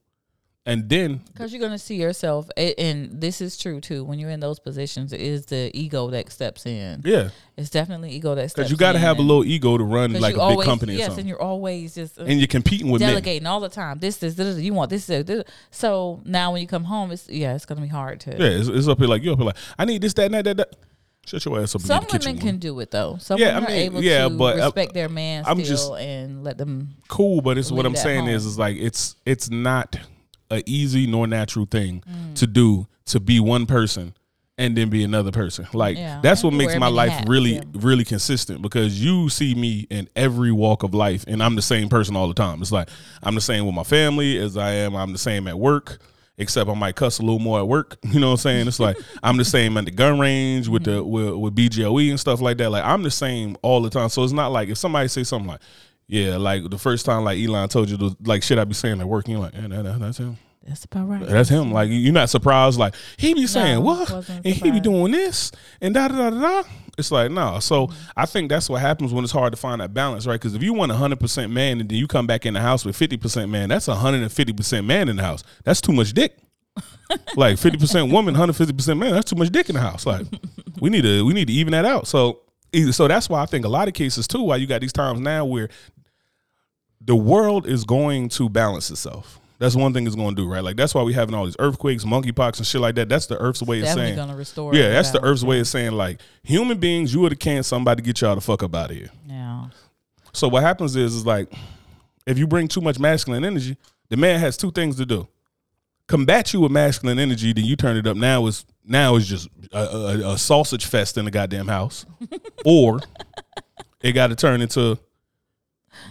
[0.67, 4.05] And then Because you're going to see yourself, and this is true too.
[4.05, 7.01] When you're in those positions, it is the ego that steps in.
[7.07, 9.79] yeah, It's definitely ego that steps because you got to in, have a little ego
[9.79, 12.39] to run like a big always- company or Yes, and you're always just uh, and
[12.39, 13.09] you're competing with men.
[13.11, 13.99] delegating all the time.
[14.01, 15.45] This, this, this, you want this, this, this.
[15.71, 18.33] So now when you come home, it's yeah, it's gonna be hard to.
[18.33, 20.35] Yeah, it's, it's up here like you up here like I need this, that, and
[20.35, 20.57] that, that.
[20.59, 20.77] that.
[21.25, 21.81] Shut your ass up.
[21.83, 23.17] Some women can do it though.
[23.21, 25.63] Some Yeah, I women mean, are able yeah, to but, uh, respect their man I'm
[25.65, 26.97] still just- and let them.
[27.09, 28.51] cool, but it's what I'm saying is home.
[28.51, 29.99] is like it's it's not
[30.51, 32.35] a easy nor natural thing Mm.
[32.37, 34.15] to do to be one person
[34.57, 35.67] and then be another person.
[35.73, 37.63] Like Yeah, that's what makes my life really yeah.
[37.75, 41.89] really consistent because you see me in every walk of life and I'm the same
[41.89, 42.61] person all the time.
[42.61, 42.89] It's like
[43.23, 44.97] I'm the same with my family as I am.
[44.97, 45.99] I'm the same at work.
[46.41, 47.99] Except I might cuss a little more at work.
[48.13, 48.69] You know what I'm saying?
[48.69, 52.19] It's like I'm the same at the gun range with the with, with BGOE and
[52.21, 52.71] stuff like that.
[52.71, 54.09] Like I'm the same all the time.
[54.09, 55.61] So it's not like if somebody say something like,
[56.09, 59.01] yeah, like the first time like Elon told you the like shit I be saying
[59.01, 60.39] at work, you're like, yeah, that, that- that's him.
[60.67, 61.27] That's about right.
[61.27, 61.73] That's him.
[61.73, 62.79] Like you're not surprised.
[62.79, 66.31] Like he be saying No, what, and he be doing this, and da da da
[66.31, 66.63] da.
[66.63, 66.69] da.
[66.99, 67.59] It's like no.
[67.61, 68.11] So mm-hmm.
[68.17, 70.35] I think that's what happens when it's hard to find that balance, right?
[70.35, 72.85] Because if you want 100 percent man and then you come back in the house
[72.85, 75.43] with 50 percent man, that's 150 percent man in the house.
[75.65, 76.37] That's too much dick.
[77.37, 79.13] like 50 percent woman, 150 percent man.
[79.13, 80.05] That's too much dick in the house.
[80.05, 80.27] Like
[80.81, 82.07] we need to we need to even that out.
[82.07, 82.41] So
[82.91, 84.43] so that's why I think a lot of cases too.
[84.43, 85.71] Why you got these times now where
[87.09, 89.41] the world is going to balance itself.
[89.59, 90.63] That's one thing it's going to do, right?
[90.63, 93.09] Like that's why we having all these earthquakes, monkeypox, and shit like that.
[93.09, 94.75] That's the Earth's way of Definitely saying, gonna restore.
[94.75, 98.03] yeah, that's the Earth's way of saying, like human beings, you would have canned somebody
[98.03, 99.09] get y'all the fuck up out of here.
[99.27, 99.69] Yeah.
[100.35, 101.51] So what happens is, is like
[102.27, 103.79] if you bring too much masculine energy,
[104.11, 105.27] the man has two things to do:
[106.09, 108.19] combat you with masculine energy, then you turn it up.
[108.19, 112.05] Now is now is just a, a, a sausage fest in the goddamn house,
[112.67, 113.01] or
[114.03, 114.99] it got to turn into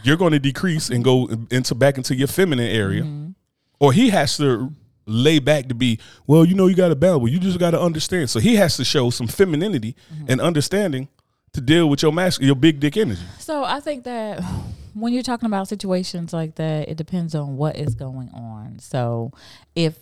[0.04, 3.32] you're going to decrease and go into back into your feminine area, mm-hmm.
[3.80, 4.72] or he has to
[5.06, 6.46] lay back to be well.
[6.46, 6.96] You know, you got to.
[6.96, 8.30] Well, you just got to understand.
[8.30, 10.26] So he has to show some femininity mm-hmm.
[10.32, 11.10] and understanding
[11.54, 13.22] to deal with your mask, your big dick energy.
[13.40, 14.44] So I think that
[14.94, 18.80] when you're talking about situations like that, it depends on what is going on.
[18.80, 19.32] So
[19.76, 19.98] if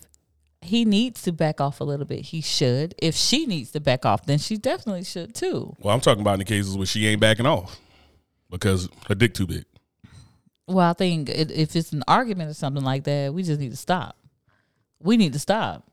[0.62, 2.96] he needs to back off a little bit, he should.
[2.98, 5.76] If she needs to back off, then she definitely should too.
[5.80, 7.80] Well, I'm talking about in the cases where she ain't backing off
[8.50, 9.66] because her dick too big.
[10.68, 13.72] Well, I think it, if it's an argument or something like that, we just need
[13.72, 14.18] to stop.
[15.00, 15.88] We need to stop.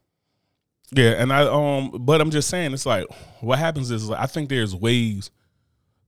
[0.95, 3.07] Yeah, and I um, but I'm just saying, it's like
[3.41, 5.31] what happens is I think there's ways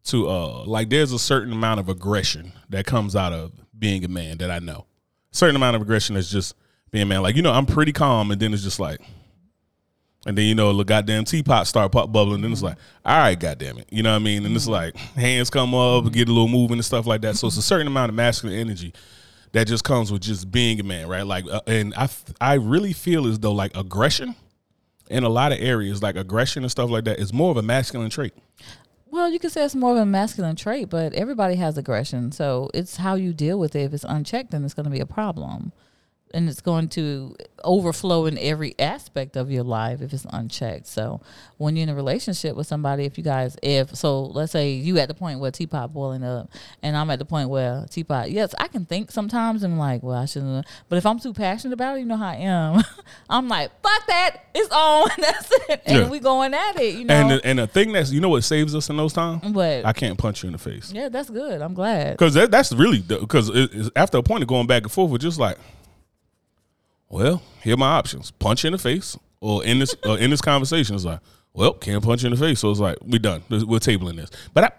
[0.05, 4.09] to uh, like there's a certain amount of aggression that comes out of being a
[4.09, 4.87] man that I know.
[5.31, 6.55] certain amount of aggression is just
[6.91, 7.23] being a man.
[7.23, 9.01] Like you know, I'm pretty calm, and then it's just like,
[10.27, 13.39] and then you know, the goddamn teapot start pop bubbling, and it's like, all right,
[13.39, 14.47] goddamn it, you know what I mean?
[14.47, 17.37] And it's like hands come up, get a little moving and stuff like that.
[17.37, 18.93] So it's a certain amount of masculine energy
[19.53, 21.27] that just comes with just being a man, right?
[21.27, 21.95] Like, uh, and
[22.41, 24.35] I really feel as though like aggression
[25.09, 27.63] in a lot of areas, like aggression and stuff like that, is more of a
[27.63, 28.35] masculine trait.
[29.11, 32.33] Well, you could say it's more of a masculine trait, but everybody has aggression.
[32.33, 33.83] So it's how you deal with it.
[33.83, 35.73] If it's unchecked, then it's going to be a problem.
[36.35, 40.87] And it's going to overflow in every aspect of your life if it's unchecked.
[40.87, 41.21] So
[41.59, 44.99] when you're in a relationship with somebody, if you guys, if, so let's say you
[44.99, 46.51] at the point where teapot boiling up
[46.83, 50.03] and I'm at the point where teapot, yes, I can think sometimes and I'm like,
[50.03, 52.83] well, I shouldn't, but if I'm too passionate about it, you know how I am.
[53.31, 54.37] I'm like, fuck that.
[54.55, 55.09] It's on.
[55.19, 55.83] That's it.
[55.87, 56.09] And Yeah.
[56.11, 57.15] we going at it, you know.
[57.15, 59.85] And the, and the thing that's you know what saves us in those times, but
[59.87, 60.93] I can't punch you in the face.
[60.93, 61.63] yeah, that's good.
[61.63, 62.13] I'm glad.
[62.13, 63.51] Because that, that's really because
[63.97, 65.57] after a point of going back and forth, we're just like,
[67.15, 70.41] well, here are my options: punch in the face, or in this uh, in this
[70.41, 71.21] conversation, it's like,
[71.53, 73.45] well, can't punch you in the face, so it's like we're done.
[73.49, 74.71] We're tabling this, but I,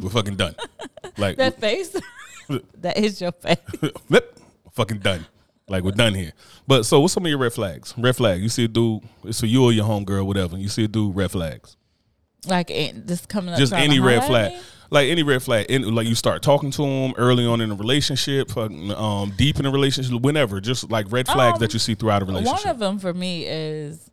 [0.00, 0.54] we're fucking done.
[1.16, 1.96] Like, That face,
[2.80, 3.56] that is your face.
[4.72, 5.26] Fucking done.
[5.68, 6.32] Like we're done here.
[6.68, 7.92] But so, what's some of your red flags?
[7.98, 8.40] Red flag.
[8.40, 9.02] You see a dude.
[9.24, 10.56] It's for you or your homegirl, whatever.
[10.56, 11.16] You see a dude.
[11.16, 11.76] Red flags.
[12.46, 13.58] Like this coming up.
[13.58, 14.52] just any red flag.
[14.52, 14.60] me?
[14.90, 17.74] Like any red flag, in, like you start talking to him early on in a
[17.74, 21.94] relationship, um, deep in a relationship, whenever, just like red flags Um, that you see
[21.94, 22.46] throughout a relationship.
[22.46, 22.74] One relationship.
[22.74, 24.10] of them for me is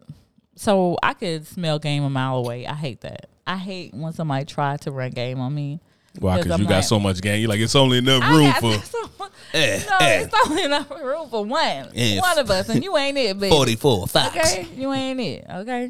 [0.55, 2.67] so I could smell game a mile away.
[2.67, 3.29] I hate that.
[3.47, 5.79] I hate when somebody try to run game on me.
[6.19, 6.35] Why?
[6.37, 7.39] 'cause Because I'm you got so much game.
[7.41, 10.21] You're like it's only enough room for so much- Eh, no, eh.
[10.23, 11.87] it's only enough room for one.
[11.95, 13.49] Eh, One of us, and you ain't it, baby.
[13.55, 14.27] 44 Fox.
[14.35, 15.45] Okay, you ain't it.
[15.49, 15.89] Okay.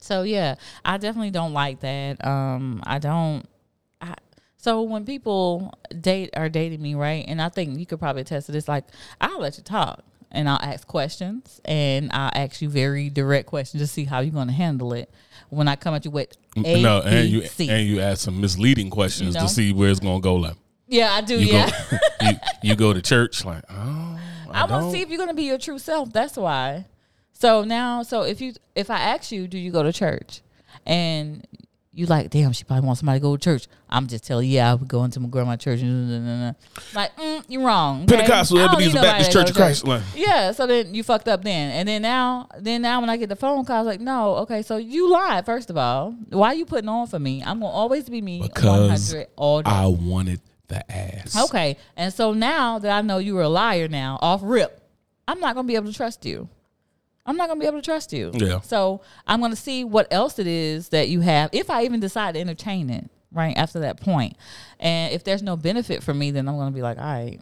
[0.00, 2.24] So yeah, I definitely don't like that.
[2.26, 3.46] Um, I don't.
[4.68, 8.48] So when people date are dating me, right, and I think you could probably attest
[8.48, 8.68] to this.
[8.68, 8.84] Like,
[9.18, 13.82] I'll let you talk, and I'll ask questions, and I'll ask you very direct questions
[13.82, 15.10] to see how you're going to handle it.
[15.48, 17.70] When I come at you with mm, A, no, and B, you C.
[17.70, 19.46] and you ask some misleading questions You know?
[19.46, 20.34] to see where it's gonna go.
[20.34, 21.40] Like yeah, I do.
[21.40, 21.70] you yeah.
[21.90, 23.46] go, you, you go to church.
[23.46, 26.12] Like oh, I, I want to see if you're gonna be your true self.
[26.12, 26.84] That's why.
[27.32, 30.42] So now, so if you, if I ask you, do you go to church,
[30.84, 31.46] and
[31.98, 33.66] you like, damn, she probably wants somebody to go to church.
[33.90, 35.80] I'm just telling you, yeah, I would go into my grandma church.
[36.94, 38.04] Like, mm, you're wrong.
[38.04, 38.16] okay?
[38.16, 39.86] Pentecostal Ebenezer Baptist Church of Christ.
[39.86, 43.16] Like, Yeah, so then you fucked up then, and then now, then now when I
[43.16, 45.44] get the phone call, I was like, no, okay, so you lied.
[45.44, 47.42] First of all, why are you putting on for me?
[47.42, 49.70] I'm gonna always be me, Because 100 all day.
[49.70, 51.36] I wanted the ass.
[51.48, 51.76] Okay.
[51.96, 54.80] And so now that I know you were a liar now, off rip,
[55.26, 56.48] I'm not gonna be able to trust you.
[57.28, 58.30] I'm not gonna be able to trust you.
[58.32, 58.60] Yeah.
[58.62, 62.34] So I'm gonna see what else it is that you have, if I even decide
[62.34, 64.34] to entertain it, right, after that point.
[64.80, 67.38] And if there's no benefit for me, then I'm gonna be like, all right,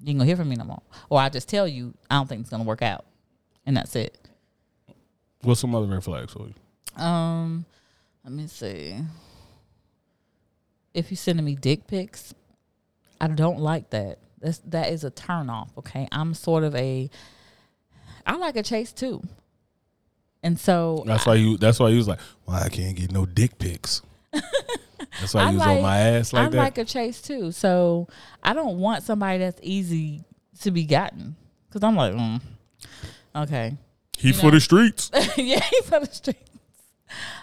[0.00, 0.82] you ain't gonna hear from me no more.
[1.08, 3.04] Or I just tell you, I don't think it's gonna work out.
[3.64, 4.18] And that's it.
[5.42, 7.02] What's some other red flags for you?
[7.02, 7.66] Um,
[8.24, 8.96] let me see.
[10.92, 12.34] If you're sending me dick pics,
[13.20, 14.18] I don't like that.
[14.40, 15.70] That's that is a turn off.
[15.78, 17.08] Okay, I'm sort of a.
[18.28, 19.22] I like a chase too,
[20.42, 21.56] and so That's why you.
[21.56, 25.48] That's why he was like, "Why I can't get no dick pics." That's why I
[25.50, 26.58] he was like- on my ass like I that.
[26.58, 27.50] I like a chase too.
[27.52, 28.06] So
[28.44, 30.24] I don't want somebody that's easy
[30.60, 31.36] to be gotten
[31.68, 32.40] because I'm like, mm,
[33.34, 33.76] okay,
[34.18, 34.50] he you for know.
[34.52, 35.10] the streets.
[35.36, 36.50] yeah, he for the streets.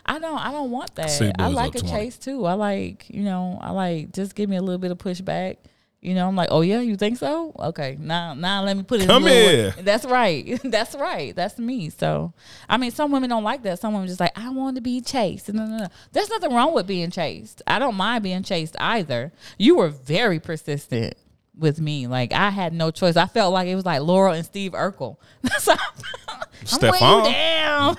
[0.06, 0.38] I don't.
[0.38, 1.36] I don't want that.
[1.40, 1.90] I like a 20.
[1.92, 2.46] chase too.
[2.46, 3.58] I like you know.
[3.60, 5.58] I like just give me a little bit of pushback.
[6.06, 7.52] You know, I'm like, oh yeah, you think so?
[7.58, 9.04] Okay, now now let me put it.
[9.06, 9.72] in Come here.
[9.72, 10.60] That's right.
[10.64, 11.36] That's right.
[11.36, 11.90] That's me.
[11.90, 12.32] So,
[12.70, 13.80] I mean, some women don't like that.
[13.80, 15.52] Some women just like, I want to be chased.
[15.52, 15.88] No, no, no.
[16.12, 17.64] There's nothing wrong with being chased.
[17.66, 19.32] I don't mind being chased either.
[19.58, 21.16] You were very persistent
[21.58, 22.08] with me.
[22.08, 23.16] Like I had no choice.
[23.16, 25.18] I felt like it was like Laura and Steve Urkel.
[25.60, 26.40] so, I'm
[26.82, 27.26] weighing Stephon?
[27.26, 27.98] you down.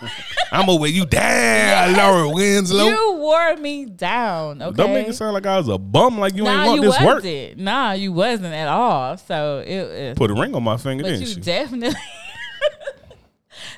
[0.52, 2.84] I'm gonna weigh you down, Laura Winslow.
[2.84, 4.62] You wore me down.
[4.62, 4.76] Okay.
[4.76, 6.18] Don't make it sound like I was a bum.
[6.18, 7.14] Like you nah, ain't want you this work.
[7.16, 7.58] wasn't.
[7.58, 9.16] Nah, you wasn't at all.
[9.16, 11.40] So it, it Put a ring on my finger, but didn't you she?
[11.40, 12.00] definitely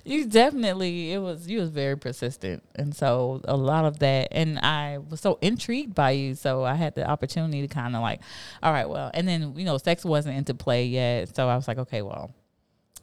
[0.08, 2.62] you definitely it was you was very persistent.
[2.74, 6.34] And so a lot of that and i was so intrigued by you.
[6.34, 8.20] So i had the opportunity to kind of like
[8.62, 11.34] all right well and then you know sex wasn't into play yet.
[11.36, 12.30] So i was like okay well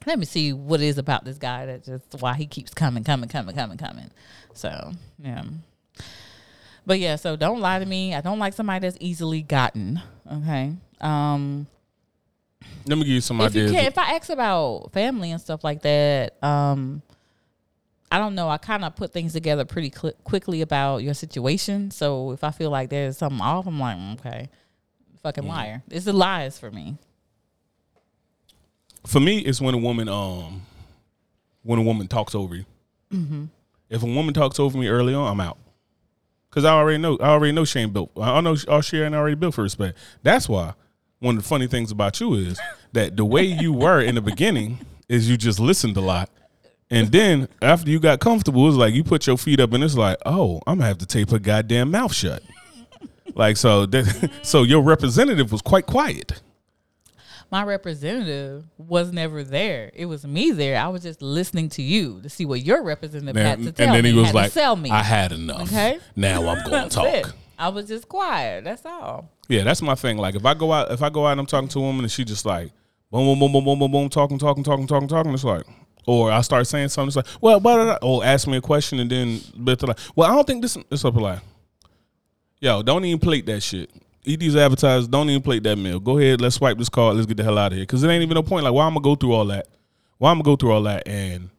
[0.04, 3.04] let me see what it is about this guy that just why he keeps coming
[3.04, 4.10] coming coming coming coming.
[4.54, 5.44] So yeah.
[6.84, 8.14] But yeah so don't lie to me.
[8.14, 10.74] I don't like somebody that's easily gotten okay?
[11.00, 11.68] Um
[12.86, 13.72] Let me give you some if you ideas.
[13.76, 17.02] can if i ask about family and stuff like that um
[18.12, 21.90] i don't know i kind of put things together pretty cl- quickly about your situation
[21.90, 24.48] so if i feel like there's something off i'm like mm, okay
[25.22, 26.96] fucking liar it's the lies for me
[29.06, 30.62] For me, it's when a woman um
[31.62, 32.64] when a woman talks over you.
[33.12, 33.44] Mm-hmm.
[33.88, 35.58] If a woman talks over me early on, I'm out.
[36.50, 38.10] Cause I already know I already know she ain't built.
[38.16, 39.96] I know our Sharon already built for respect.
[40.22, 40.74] That's why
[41.20, 42.58] one of the funny things about you is
[42.92, 46.28] that the way you were in the beginning is you just listened a lot.
[46.90, 49.96] And then after you got comfortable, it's like you put your feet up and it's
[49.96, 52.42] like, oh, I'm gonna have to tape her goddamn mouth shut.
[53.34, 56.40] like so that so your representative was quite quiet.
[57.50, 62.20] my representative was never there it was me there i was just listening to you
[62.22, 63.96] to see what your representative had to tell me.
[63.96, 65.62] and then he was like, sell me I had enough.
[65.72, 65.98] Okay.
[66.14, 67.06] Now I'm going to talk.
[67.06, 67.26] it.
[67.58, 70.18] I was just quiet that's all Yeah, that's my thing.
[70.18, 72.04] Like if I go out, if I go out and I'm talking to a woman
[72.04, 72.72] and she just like
[73.10, 75.64] boom, boom, boom, boom, boom, boom, boom, talking, talking, talking, talking, talking, it's like,
[76.06, 78.60] or I start saying something, it's like, well, blah, blah, blah, or ask me a
[78.60, 80.76] question and then but like, well, I don't think this.
[80.90, 81.40] It's up like,
[82.60, 83.90] yo, don't even plate that shit.
[84.24, 85.06] Eat these advertisers.
[85.06, 86.00] Don't even plate that meal.
[86.00, 87.14] Go ahead, let's swipe this card.
[87.14, 87.84] Let's get the hell out of here.
[87.84, 88.64] Because it ain't even no point.
[88.64, 89.68] Like, why I'm gonna go through all that?
[90.18, 91.06] Why I'm gonna go through all that?
[91.06, 91.50] And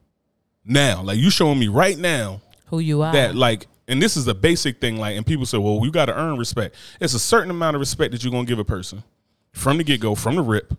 [0.66, 4.28] now, like, you showing me right now who you are that like and this is
[4.28, 6.76] a basic thing like and people say well you got to earn respect.
[7.00, 9.04] It's a certain amount of respect that you're going to give a person
[9.54, 10.74] from the get-go from the rip.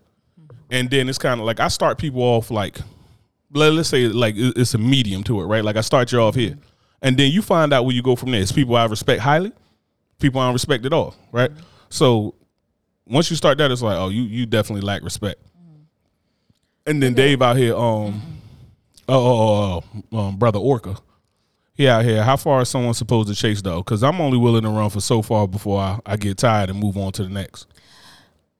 [0.69, 2.77] And then it's kind of like i start people off like
[3.51, 5.63] let- let's say like it's a medium to it right?
[5.63, 6.57] Like i start you off here.
[7.01, 8.41] And then you find out where you go from there.
[8.41, 9.51] It's people i respect highly
[10.19, 11.51] people i don't respect at all right?
[11.89, 12.35] So
[13.07, 15.41] once you start that it's like oh you you definitely lack respect.
[16.85, 18.21] And then dave out here um
[19.07, 20.95] oh, oh, oh, um, brother orca
[21.87, 22.23] out here.
[22.23, 23.77] How far is someone supposed to chase though?
[23.77, 26.79] Because I'm only willing to run for so far before I, I get tired and
[26.79, 27.67] move on to the next.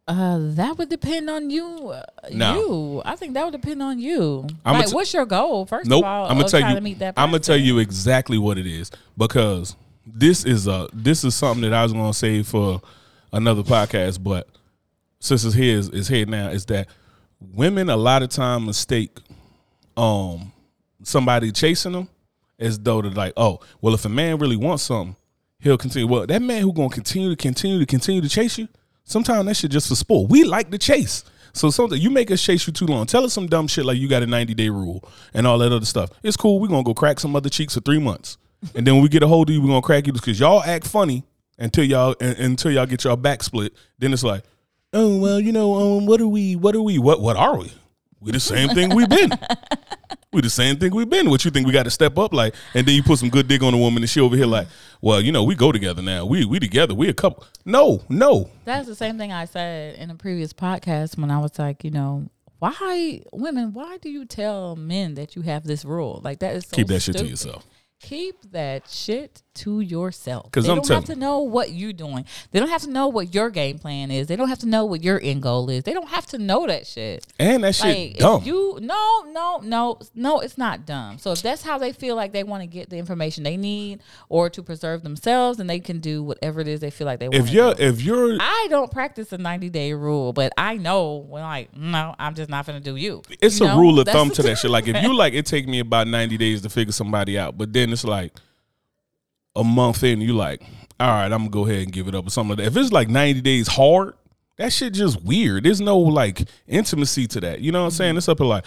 [0.08, 1.90] Uh, that would depend on you.
[1.90, 2.56] Uh, No.
[2.56, 4.48] You, I think that would depend on you.
[4.66, 5.66] I'ma like, t- what's your goal?
[5.66, 6.04] First Nope.
[6.04, 6.76] of all, I'm gonna tell you.
[6.76, 10.88] To meet that I'm gonna tell you exactly what it is because this is a
[10.94, 12.82] this is something that I was gonna say for
[13.32, 14.48] another podcast, but
[15.20, 16.88] since it's here is here now is that
[17.40, 19.20] women a lot of time mistake
[19.96, 20.52] um
[21.04, 22.08] somebody chasing them
[22.60, 25.16] as though they're like, oh, well, if a man really wants something,
[25.60, 26.08] he'll continue.
[26.08, 28.68] Well, that man who gonna continue to continue to continue to chase you,
[29.04, 30.30] sometimes that shit just for sport.
[30.30, 31.24] We like to chase.
[31.54, 33.06] So something you make us chase you too long.
[33.06, 35.72] Tell us some dumb shit like you got a 90 day rule and all that
[35.72, 36.10] other stuff.
[36.24, 36.60] It's cool.
[36.60, 38.38] We're gonna go crack some other cheeks for three months.
[38.76, 40.62] And then when we get a hold of you, we're gonna crack you because y'all
[40.64, 41.24] act funny
[41.58, 43.74] until y'all un- until y'all get y'all back split.
[43.98, 44.44] Then it's like,
[44.94, 46.56] oh well, you know, um, what are we?
[46.56, 47.00] What are we?
[47.00, 47.72] What what are we?
[48.20, 49.32] We the same thing we've been.
[50.32, 51.32] We the same thing we've been.
[51.32, 52.54] What you think we got to step up like?
[52.76, 54.68] And then you put some good dig on a woman, and she over here like,
[55.02, 56.24] well, you know, we go together now.
[56.24, 56.94] We we together.
[56.94, 57.48] We a couple.
[57.66, 58.52] No, no.
[58.64, 61.90] That's the same thing I said in a previous podcast when I was like, you
[61.90, 63.74] know, why women?
[63.74, 66.22] Why do you tell men that you have this rule?
[66.24, 67.66] Like that is so Keep that shit to yourself.
[68.00, 70.52] Keep that shit to yourself.
[70.52, 72.24] 'Cause they I'm don't have to know what you're doing.
[72.52, 74.28] They don't have to know what your game plan is.
[74.28, 75.84] They don't have to know what your end goal is.
[75.84, 77.26] They don't have to know that shit.
[77.40, 78.42] And that shit Like dumb.
[78.42, 81.18] if you no no no no it's not dumb.
[81.18, 84.00] So if that's how they feel like they want to get the information they need
[84.30, 87.28] or to preserve themselves, then they can do whatever it is they feel like they
[87.28, 87.36] want.
[87.44, 91.44] if you're if you're I don't practice the 90 day rule, but I know when
[91.44, 93.24] like no, I'm just not gonna do you.
[93.42, 93.80] it's You a know?
[93.80, 94.72] rule of That's thumb to that shit.
[94.72, 97.74] Like if you like, it take me about ninety days to figure somebody out, but
[97.74, 98.32] then it's like
[99.60, 100.62] a month in, you like,
[101.00, 102.68] all right, I'm gonna go ahead and give it up or something like that.
[102.68, 104.14] If it's like ninety days hard,
[104.58, 105.64] that shit just weird.
[105.64, 107.62] There's no like intimacy to that.
[107.62, 108.18] You know what I'm saying?
[108.18, 108.66] It's up to like,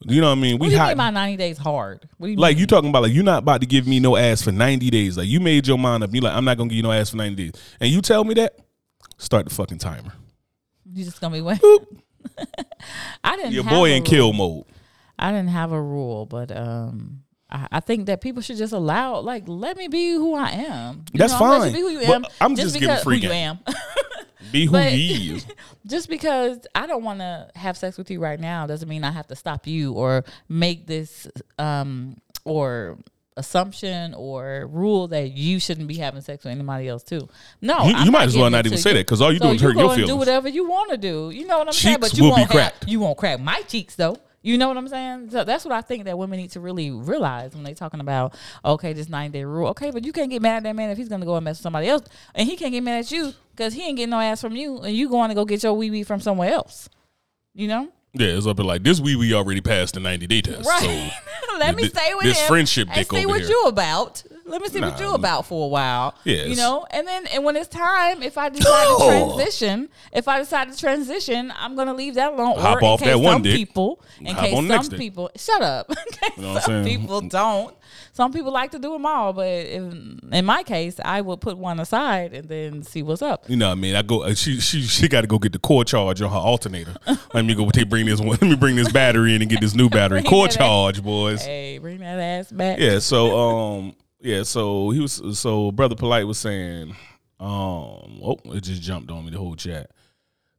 [0.00, 0.54] you know what I mean?
[0.58, 0.88] What We do you hot.
[0.88, 2.08] mean by 90 days hard?
[2.18, 2.60] What do you like mean?
[2.60, 5.18] you talking about like you're not about to give me no ass for 90 days.
[5.18, 6.14] Like you made your mind up.
[6.14, 8.24] You like I'm not gonna give you no ass for 90 days, and you tell
[8.24, 8.58] me that.
[9.18, 10.12] Start the fucking timer.
[10.92, 11.60] You just gonna be wait.
[13.24, 13.52] I didn't.
[13.52, 14.10] Your have boy a in rule.
[14.10, 14.64] kill mode.
[15.18, 17.22] I didn't have a rule, but um,
[17.54, 21.04] I, I think that people should just allow, like, let me be who I am.
[21.12, 21.68] You That's know, Let fine.
[21.68, 22.24] you be who you But am.
[22.40, 23.58] I'm just giving because free who you game.
[23.66, 23.74] am.
[24.52, 25.46] Be who But- he is.
[25.86, 29.10] just because I don't want to have sex with you right now doesn't mean I
[29.10, 31.26] have to stop you or make this
[31.58, 32.98] um or
[33.36, 37.26] assumption or rule that you shouldn't be having sex with anybody else too.
[37.60, 38.98] No, You- you might as well not even say you.
[38.98, 40.90] that, 'cause all you so do is hurt go your and Do whatever you want
[40.90, 41.30] to do.
[41.30, 41.98] You know what I'm saying?
[42.00, 42.86] But you will won't have- cracked.
[42.88, 44.16] you won't crack my cheeks though.
[44.44, 45.30] You know what I'm saying?
[45.30, 48.34] So that's what I think that women need to really realize when they talking about
[48.62, 49.68] okay, this nine day rule.
[49.68, 51.56] Okay, but you can't get mad at that man if he's gonna go and mess
[51.56, 52.02] with somebody else,
[52.34, 54.80] and he can't get mad at you because he ain't getting no ass from you,
[54.82, 56.90] and you going to go get your wee wee from somewhere else.
[57.54, 57.88] You know?
[58.12, 59.00] Yeah, it's up to like this.
[59.00, 60.68] We we already passed the 90 day test.
[60.68, 61.10] Right.
[61.48, 63.48] So Let me th- stay with this him friendship and dick see what here.
[63.48, 64.22] you about.
[64.46, 65.06] Let me see what Nah.
[65.08, 66.14] you about for a while.
[66.24, 66.48] Yes.
[66.48, 70.38] You know, and then and when it's time, if I decide to transition, if I
[70.38, 72.58] decide to transition, I'm gonna leave that alone.
[72.58, 73.56] Hop or in off case that one some dick.
[73.56, 74.98] people, in Hop case on the next some dick.
[75.00, 75.90] people, shut up.
[76.36, 77.74] In You know some people don't.
[78.12, 79.82] Some people like to do them all, but if,
[80.32, 83.48] in my case, I would put one aside and then see what's up.
[83.50, 83.94] You know what I mean?
[83.96, 84.22] I go.
[84.22, 86.94] uh, She she she got to go get the core charge on her alternator.
[87.32, 87.68] Let me go.
[87.70, 88.28] Take bring this one.
[88.40, 90.22] Let me bring this battery in and get this new battery.
[90.22, 91.44] Core charge, boys.
[91.44, 92.78] Hey, bring that ass back.
[92.78, 92.98] Yeah.
[93.00, 94.42] So um yeah.
[94.42, 96.96] So he was so brother polite was saying
[97.40, 99.90] um oh it just jumped on me the whole chat.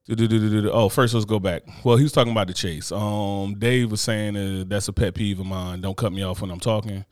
[0.08, 1.64] Oh, first let's go back.
[1.84, 2.92] Well, he was talking about the chase.
[2.92, 5.82] Um, Dave was saying uh, that's a pet peeve of mine.
[5.82, 7.04] Don't cut me off when I'm talking.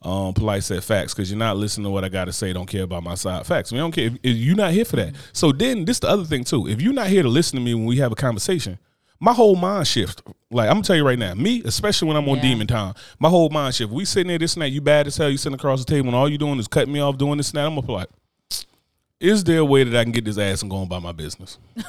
[0.00, 2.54] Um, polite said facts because you're not listening to what I got to say.
[2.54, 3.44] Don't care about my side.
[3.46, 3.70] Facts.
[3.70, 4.06] We don't care.
[4.06, 5.14] If, if you're not here for that.
[5.34, 6.66] So then this the other thing too.
[6.66, 8.78] If you're not here to listen to me when we have a conversation,
[9.22, 10.20] my whole mind shift.
[10.50, 12.42] Like I'm gonna tell you right now, me especially when I'm on Yeah.
[12.42, 13.92] demon time, my whole mind shift.
[13.92, 14.70] We sitting there this and that.
[14.70, 15.30] You bad as hell.
[15.30, 17.50] You sitting across the table and all you doing is cutting me off, doing this
[17.50, 17.66] and that.
[17.66, 18.08] I'm gonna be like,
[19.20, 21.58] is there a way that I can get this ass and go about my business?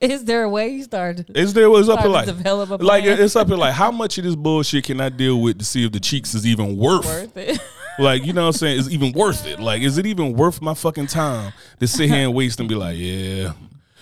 [0.00, 1.30] Is there a way you started?
[1.36, 4.18] Is there was up to like develop a like it's up to like how much
[4.18, 7.04] of this bullshit can I deal with to see if the cheeks is even worth,
[7.04, 7.60] Worth it.
[8.00, 10.60] like you know what I'm saying is even worth it like is it even worth
[10.60, 13.52] my fucking time to sit here and waste and be like yeah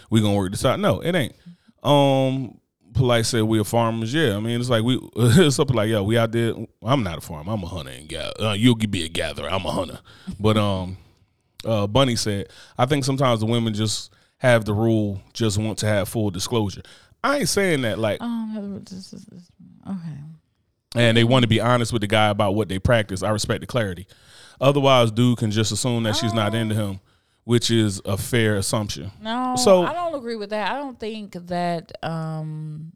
[0.08, 1.34] we gonna work this out no it ain't
[1.82, 2.58] um
[2.94, 6.02] polite said we are farmers yeah I mean it's like we it's something like yo
[6.02, 9.04] we out there I'm not a farmer I'm a hunter and gather uh, you'll be
[9.04, 9.98] a gatherer I'm a hunter
[10.38, 10.96] but um
[11.64, 15.86] uh, Bunny said, I think sometimes the women just have the rule, just want to
[15.86, 16.82] have full disclosure.
[17.22, 19.48] I ain't saying that like, Um, this is- this-
[19.88, 20.18] okay.
[20.96, 23.22] and they want to be honest with the guy about what they practice.
[23.22, 24.08] I respect the clarity.
[24.60, 26.98] Otherwise, dude can just assume that she's not into him,
[27.44, 29.10] which is a fair assumption.
[29.20, 30.70] No, So- I don't agree with that.
[30.72, 32.92] I don't think that um,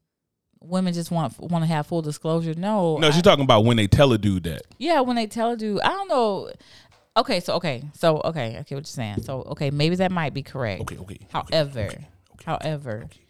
[0.60, 2.54] women just want want to have full disclosure.
[2.54, 4.62] No, No, she's talking about when they tell a dude that.
[4.78, 6.50] yeah, when they tell a dude, I don't know.
[7.16, 9.22] Okay, so okay, so okay, okay, what you're saying.
[9.22, 10.82] So okay, maybe that might be correct.
[10.82, 11.18] Okay, okay.
[11.32, 13.20] However, okay, okay, however, okay.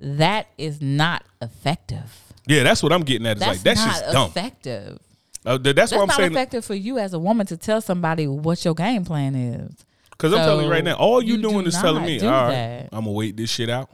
[0.00, 2.22] that is not effective.
[2.46, 3.32] Yeah, that's what I'm getting at.
[3.36, 4.30] It's That's like that's not just dumb.
[4.30, 4.98] effective.
[5.44, 6.32] Uh, that's That's what I'm not saying.
[6.32, 9.84] effective for you as a woman to tell somebody what your game plan is.
[10.16, 12.30] Because I'm telling you right now, all you, you doing do is telling me, all
[12.30, 12.88] right.
[12.92, 13.90] I'm gonna wait this shit out.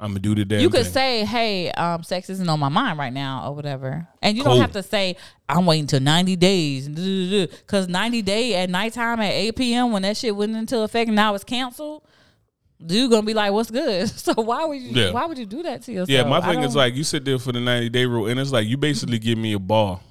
[0.00, 0.92] I'm gonna do the damn you could thing.
[0.92, 4.54] say, "Hey, um, sex isn't on my mind right now," or whatever, and you Cool.
[4.54, 5.14] don't have to say,
[5.48, 9.92] "I'm waiting till 90 days," because 90 day at nighttime at 8 p.m.
[9.92, 12.02] when that shit went into effect and now it's canceled.
[12.84, 14.90] Dude gonna be like, "What's good?" So why would you?
[14.90, 15.12] Yeah.
[15.12, 16.08] Why would you do that to yourself?
[16.10, 18.50] Yeah, my thing is like you sit there for the 90 day rule, and it's
[18.50, 20.02] like you basically give me a ball.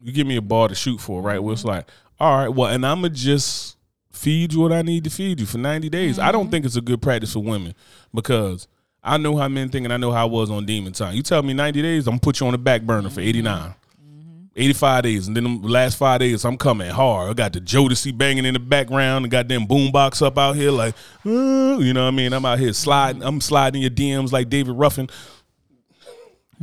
[0.00, 1.38] You give me a ball to shoot for, right?
[1.42, 1.86] Where it's like,
[2.18, 3.76] all right, well, and I'ma just
[4.22, 6.18] feed you what I need to feed you for 90 days.
[6.18, 6.50] I don't mm-hmm.
[6.52, 7.74] think it's a good practice for women
[8.14, 8.68] because
[9.02, 11.16] I know how men think and I know how I was on demon time.
[11.16, 13.60] You tell me 90 days, I'm gonna put you on the back burner for 89.
[13.60, 13.70] Mm-hmm.
[13.70, 14.44] Mm-hmm.
[14.54, 17.30] 85 days, and then the last five days, I'm coming hard.
[17.30, 20.94] I got the Jodeci banging in the background, the goddamn boombox up out here, like,
[21.24, 22.32] you know what I mean?
[22.32, 25.10] I'm out here sliding, I'm sliding your DMs like David Ruffin.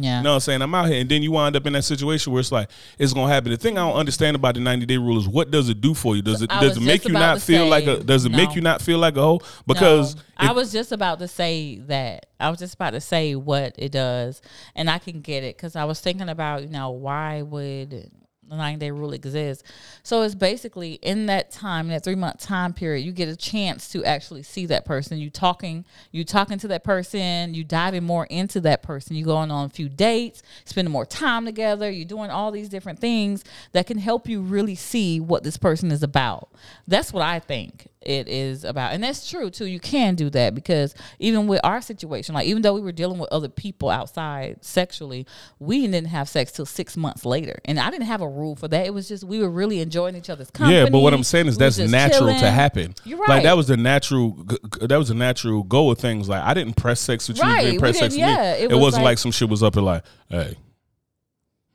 [0.02, 0.18] Yeah.
[0.18, 0.62] You know what I'm saying?
[0.62, 1.02] I'm out here.
[1.02, 3.52] And then you wind up in that situation where it's like, it's gonna happen.
[3.52, 5.94] The thing I don't understand about the 90 day rule is what does it do
[5.94, 6.22] for you?
[6.22, 8.62] Does it I does it make you not feel like a does it make you
[8.62, 9.42] not feel like a hoe?
[9.68, 12.28] Because No, I was just about to say that.
[12.40, 14.42] I was just about to say what it does,
[14.76, 18.10] and I can get it because I was thinking about you know why would
[18.58, 19.64] nine day rule exists.
[20.04, 23.36] So it's basically in that time, in that three month time period, you get a
[23.36, 25.18] chance to actually see that person.
[25.18, 29.16] You talking, you talking to that person, you diving more into that person.
[29.16, 31.90] You going on a few dates, spending more time together.
[31.90, 33.44] You're doing all these different things
[33.74, 36.50] that can help you really see what this person is about.
[36.88, 38.94] That's what I think it is about.
[38.94, 39.66] And that's true too.
[39.66, 43.20] You can do that because even with our situation, like even though we were dealing
[43.20, 45.28] with other people outside sexually,
[45.60, 47.60] we didn't have sex till six months later.
[47.66, 48.86] And I didn't have a rule for that.
[48.86, 50.78] It was just we were really enjoying each other's company.
[50.78, 52.96] yeah, but what I'm saying is We that's natural to happen.
[53.04, 53.28] You're right.
[53.30, 54.32] Like that was the natural.
[54.80, 56.30] That was the natural go of things.
[56.30, 57.44] Like I didn't press sex with you.
[57.44, 58.44] Right, You didn't press sex with didn't- me.
[58.44, 60.56] yeah, it It, was wasn't like- like, some shit was up and like, hey,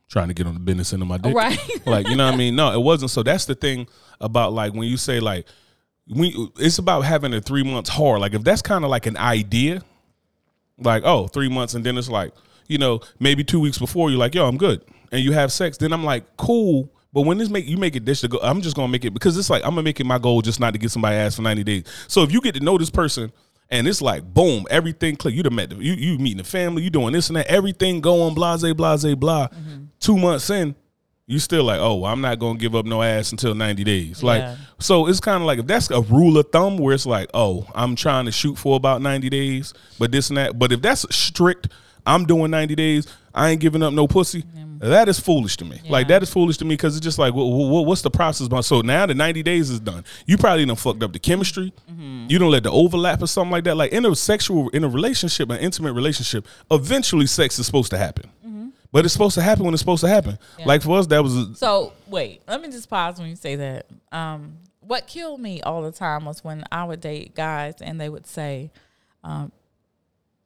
[0.09, 1.35] trying to get on the business end of my dick.
[1.35, 1.59] Right.
[1.87, 2.57] like you know what I mean?
[2.57, 3.11] No, it wasn't.
[3.11, 3.89] So that's the thing
[4.21, 5.47] about like when you say like
[6.09, 8.21] we it's about having a three months hard.
[8.21, 9.83] Like if that's kind of like an idea,
[10.79, 12.33] like oh three months and then it's like
[12.69, 15.77] you know maybe two weeks before you're like yo I'm good and you have sex.
[15.79, 16.91] Then I'm like cool.
[17.13, 19.15] But when this make you make it dish to go, I'm just gonna make it
[19.15, 21.37] because it's like I'm gonna make it my goal just not to get somebody ass
[21.37, 21.85] for 90 days.
[22.09, 23.33] So if you get to know this person
[23.71, 25.35] and it's like boom, everything click.
[25.35, 28.01] You done met the, you you meeting the family, you doing this and that, everything
[28.01, 29.49] going blase blase blah.
[29.49, 29.85] Mm-hmm.
[30.01, 30.75] Two months in,
[31.27, 34.23] you still like, oh, well, I'm not gonna give up no ass until 90 days.
[34.23, 34.27] Yeah.
[34.27, 37.31] Like, so it's kind of like if that's a rule of thumb where it's like,
[37.35, 40.59] oh, I'm trying to shoot for about 90 days, but this and that.
[40.59, 41.69] But if that's strict,
[42.07, 44.45] I'm doing 90 days, I ain't giving up no pussy.
[44.81, 45.81] That is foolish to me.
[45.89, 48.49] Like that is foolish to me because it's just like, wh- wh- what's the process?
[48.49, 50.05] behind- So now the 90 days is done.
[50.27, 51.73] You probably done fucked up the chemistry.
[51.91, 52.27] Mm-hmm.
[52.29, 53.77] You don't let the overlap or something like that.
[53.77, 57.99] Like in a sexual, in a relationship, an intimate relationship, eventually sex is supposed to
[57.99, 58.29] happen.
[58.95, 60.39] But it's supposed to happen when it's supposed to happen.
[60.57, 60.67] Yeah.
[60.67, 63.57] Like for us, that was a, So wait, let me just pause when you say
[63.57, 63.87] that.
[64.13, 68.09] Um, what killed me all the time was when I would date guys and they
[68.09, 68.71] would say,
[69.25, 69.51] um,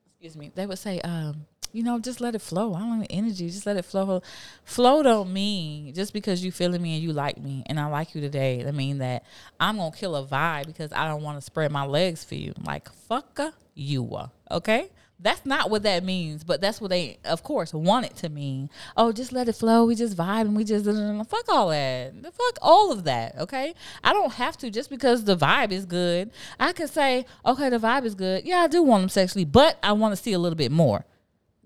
[0.07, 1.45] excuse me, they would say, um,
[1.75, 2.73] you know, just let it flow.
[2.73, 3.51] I don't need energy.
[3.51, 4.23] Just let it flow.
[4.65, 8.15] Flow don't mean just because you feeling me and you like me and I like
[8.15, 8.65] you today.
[8.67, 9.25] I mean that
[9.61, 12.55] I'm gonna kill a vibe because I don't want to spread my legs for you.
[12.65, 14.11] Like fucker you.
[14.51, 14.89] Okay.
[15.21, 18.71] That's not what that means, but that's what they, of course, want it to mean.
[18.97, 19.85] Oh, just let it flow.
[19.85, 20.85] We just vibe and we just
[21.29, 22.15] fuck all that.
[22.23, 23.37] Fuck all of that.
[23.37, 26.31] Okay, I don't have to just because the vibe is good.
[26.61, 28.45] I could say, okay, the vibe is good.
[28.45, 31.05] Yeah, I do want them sexually, but I want to see a little bit more.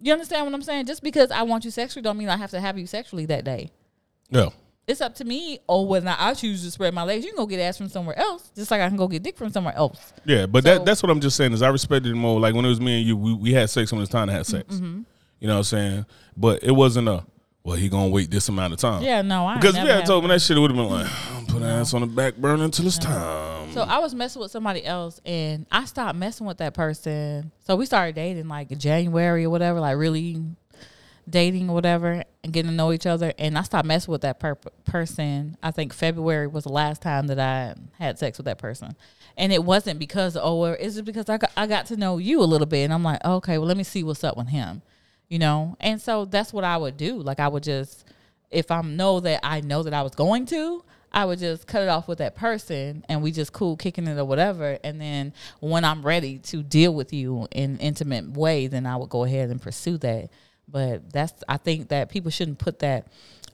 [0.00, 0.86] You understand what I'm saying?
[0.86, 3.44] Just because I want you sexually, don't mean I have to have you sexually that
[3.44, 3.70] day.
[4.30, 4.48] yeah.
[4.86, 5.60] It's up to me.
[5.68, 8.18] Or whether I choose to spread my legs, you can go get ass from somewhere
[8.18, 10.12] else, just like I can go get dick from somewhere else.
[10.24, 12.40] Yeah, but So- that that's what I'm just saying is I respected it more.
[12.40, 14.26] Like when it was me and you, we, we had sex when it was time
[14.28, 14.74] to have sex.
[14.74, 15.02] Mm-hmm.
[15.40, 16.06] You know what I'm saying?
[16.36, 17.24] But it wasn't a
[17.64, 19.02] well, he gonna wait this amount of time.
[19.04, 20.40] Yeah, no, I Because if you had told me that.
[20.42, 23.70] shit, it would have been like, put ass on the back burner until it's time.
[23.72, 27.52] So I was messing with somebody else and I stopped messing with that person.
[27.64, 30.42] So we started dating like January or whatever, like really
[31.28, 33.32] dating or whatever and getting to know each other.
[33.38, 35.56] And I stopped messing with that per- person.
[35.62, 38.96] I think February was the last time that I had sex with that person.
[39.36, 42.40] And it wasn't because, oh, it's just because I got, I got to know you
[42.40, 42.84] a little bit.
[42.84, 44.82] And I'm like, okay, well, let me see what's up with him,
[45.28, 45.76] you know?
[45.80, 47.16] And so that's what I would do.
[47.16, 48.04] Like I would just,
[48.50, 51.82] if I know that I know that I was going to, I would just cut
[51.82, 54.78] it off with that person and we just cool kicking it or whatever.
[54.82, 59.10] And then when I'm ready to deal with you in intimate way, then I would
[59.10, 60.30] go ahead and pursue that.
[60.68, 63.06] But that's I think that people shouldn't put that,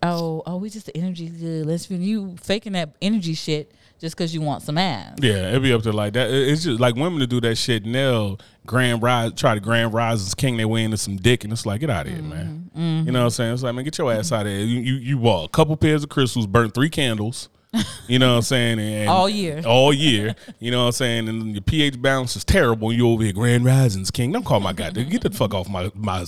[0.02, 1.66] oh, oh, we just the energy good.
[1.66, 5.16] Let's you faking that energy shit just because you want some ass.
[5.20, 6.30] Yeah, it'd be up to like that.
[6.30, 7.84] It's just like women to do that shit.
[7.84, 8.36] Now,
[8.66, 11.66] grand rise, try to grand rise as king their way into some dick, and it's
[11.66, 12.70] like, get out of here, man.
[12.76, 13.06] Mm-hmm.
[13.06, 13.54] You know what I'm saying?
[13.54, 14.60] It's like, man, get your ass out of here.
[14.60, 17.48] You you, you bought a couple pairs of crystals, burnt three candles.
[18.08, 18.78] You know what I'm saying?
[18.80, 19.62] And All year.
[19.66, 20.34] all year.
[20.60, 21.28] You know what I'm saying?
[21.28, 22.90] And your pH balance is terrible.
[22.90, 24.32] You over here, Grand Risings King.
[24.32, 24.88] Don't call my guy.
[24.90, 26.24] Get the fuck off my my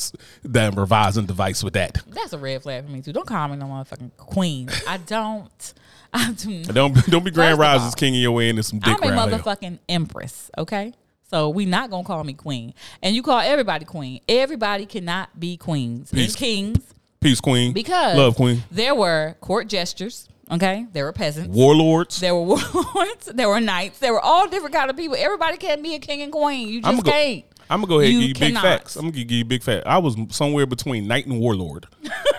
[0.49, 2.03] damn revising device with that.
[2.09, 3.15] That's a red flag for me too.
[3.15, 4.69] Don't call me no motherfucking queen.
[4.87, 5.75] I don't.
[6.13, 6.65] I do.
[6.65, 8.99] Don't don't be Grand First of all, Risings King in your way into some dick
[9.01, 10.93] I'm a motherfucking empress, okay?
[11.31, 12.75] So we not gonna call me queen.
[13.03, 14.21] And you call everybody queen.
[14.29, 16.31] Everybody cannot be queens Peace.
[16.33, 17.73] and kings Peace, Queen.
[17.73, 18.63] because love, Queen.
[18.73, 20.87] there were court gestures, okay?
[20.93, 21.55] There were peasants.
[21.55, 22.21] Warlords.
[22.21, 23.27] There were warlords.
[23.27, 23.99] There were knights.
[23.99, 25.17] There were all different kind of people.
[25.19, 26.69] Everybody can't be a king and queen.
[26.69, 27.45] You just go- can't.
[27.71, 28.97] I'm gonna go ahead and give you big facts.
[28.97, 29.85] I'm gonna give you big facts.
[29.87, 31.87] I was somewhere between knight and warlord.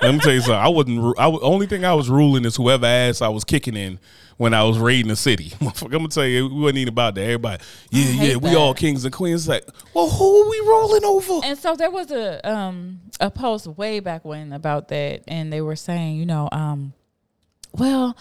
[0.02, 0.56] Let me tell you something.
[0.56, 1.18] I wasn't.
[1.18, 3.98] I only thing I was ruling is whoever ass I was kicking in
[4.36, 5.54] when I was raiding the city.
[5.62, 7.22] I'm gonna tell you, we wasn't even about that.
[7.22, 8.58] Everybody, yeah, yeah, we that.
[8.58, 9.42] all kings and queens.
[9.42, 11.40] It's like, well, who are we rolling over?
[11.46, 15.62] And so there was a um a post way back when about that, and they
[15.62, 16.92] were saying, you know, um,
[17.74, 18.16] well,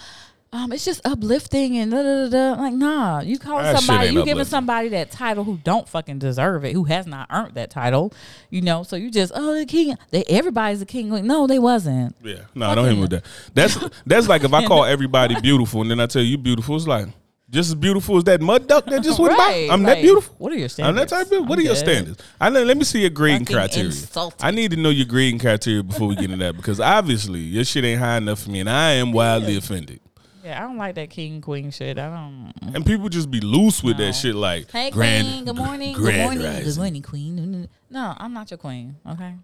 [0.53, 2.55] um, it's just uplifting and da da da.
[2.55, 2.61] da.
[2.61, 6.65] Like, nah, you calling That somebody, you giving somebody that title who don't fucking deserve
[6.65, 8.13] it, who has not earned that title,
[8.51, 8.83] you know.
[8.83, 11.09] So you just, oh, the king, they everybody's a king.
[11.09, 12.17] Like, no, they wasn't.
[12.23, 13.25] Yeah, no, I don't hit me with that.
[13.55, 16.87] That's that's like if I call everybody beautiful and then I tell you beautiful, it's
[16.87, 17.07] like
[17.51, 19.75] just as beautiful as that mud duck that just went Right, by.
[19.75, 20.35] I'm that beautiful.
[20.39, 20.89] what are your standards?
[20.91, 21.49] I'm that type of beautiful.
[21.49, 21.79] What are I'm your good.
[21.81, 22.23] standards?
[22.41, 23.87] I know, let me see your grading Fucking criteria.
[23.87, 24.47] insulting.
[24.47, 27.65] I need to know your grading criteria before we get into that because obviously your
[27.65, 30.01] shit ain't high enough for me, and I am wildly offended.
[30.45, 31.99] Yeah, I don't like that king queen shit.
[31.99, 32.53] I don't.
[32.75, 34.07] And people just be loose with No.
[34.07, 35.45] that shit, like Hey, grand, queen.
[35.45, 35.93] Good morning.
[35.95, 36.43] Good grand morning.
[36.43, 36.81] Good rising.
[36.83, 37.69] morning, queen.
[37.91, 38.97] No, I'm not your queen.
[39.11, 39.35] Okay.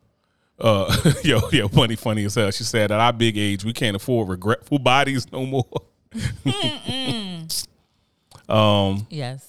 [0.58, 2.50] Uh, yo, yo, funny, funny as hell.
[2.50, 5.66] She said at our big age, we can't afford regretful bodies no more.
[8.48, 9.46] um, Yes.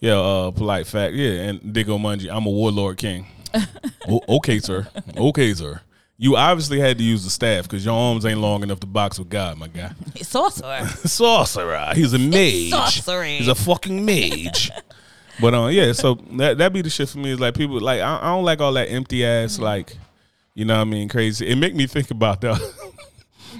[0.00, 3.26] yeah, uh, polite fact, yeah, and Digo Mungie, I'm a warlord king.
[4.08, 4.86] o- okay, sir.
[5.16, 5.80] Okay, sir.
[6.16, 9.18] You obviously had to use the staff because your arms ain't long enough to box
[9.18, 9.90] with God, my guy.
[10.22, 10.86] Sorcerer.
[11.04, 11.90] Sorcerer.
[11.94, 12.70] He's a mage.
[12.70, 13.36] sorcery.
[13.38, 14.70] He's a fucking mage.
[15.40, 17.32] but uh, yeah, so that that be the shit for me.
[17.32, 19.96] Is like people like I, I don't like all that empty ass like,
[20.54, 21.48] you know what I mean, crazy.
[21.48, 22.52] It make me think about the.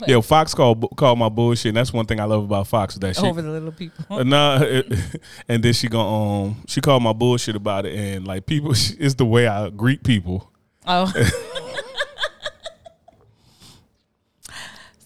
[0.07, 1.67] Yo, Fox called called my bullshit.
[1.71, 4.05] And that's one thing I love about Fox is that she Over the little people.
[4.11, 4.93] uh, Nah, it-
[5.49, 9.15] and then she go um she called my bullshit about it and like people it's
[9.15, 10.51] the way I greet people.
[10.87, 11.07] Oh.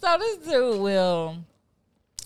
[0.01, 1.37] so this dude will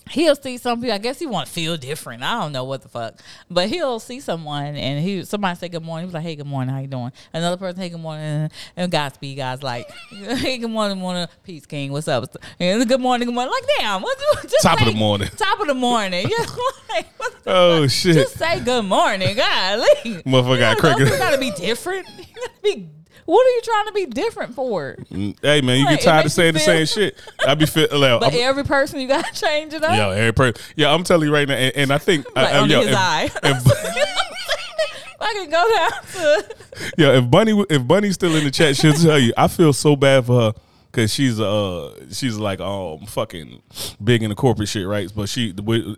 [0.09, 0.93] he'll see some people.
[0.93, 2.23] I guess he want to feel different.
[2.23, 3.15] I don't know what the fuck,
[3.49, 6.07] but he'll see someone and he somebody say good morning.
[6.07, 6.73] He's like, hey, good morning.
[6.73, 7.11] How you doing?
[7.33, 8.49] Another person, hey, good morning.
[8.75, 11.91] And Godspeed, guys, like, hey, good morning, morning, peace, king.
[11.91, 12.25] What's up?
[12.59, 13.51] And good morning, good morning.
[13.51, 14.17] Like, damn, what?
[14.43, 15.29] Just Top of the morning.
[15.37, 16.27] Top of the morning.
[16.29, 16.45] Yeah,
[16.89, 17.05] like,
[17.45, 17.91] Oh fuck?
[17.91, 18.15] shit.
[18.15, 19.79] Just say good morning, God.
[20.05, 21.19] Motherfucker got You cricket.
[21.19, 22.07] gotta be different.
[22.17, 22.89] You gotta be.
[23.25, 24.95] What are you trying to be different for?
[25.11, 27.17] Mm, Hey man, you Right, get tired of saying the same shit.
[27.47, 29.91] I be fit like, But I'm- every person you gotta change it up.
[29.95, 30.55] Yeah, every person.
[30.75, 32.79] Yeah, I'm telling you right now, and, and I think like uh, uh, under yo,
[32.81, 33.29] his if, eye.
[33.43, 34.07] if-
[35.21, 36.55] I can go down to.
[36.97, 39.33] Yeah, if Bunny if Bunny's still in the chat, she'll tell you.
[39.37, 40.53] I feel so bad for her
[40.91, 43.61] because she's uh she's like um fucking
[44.03, 45.09] big in the corporate shit, right?
[45.15, 45.51] But she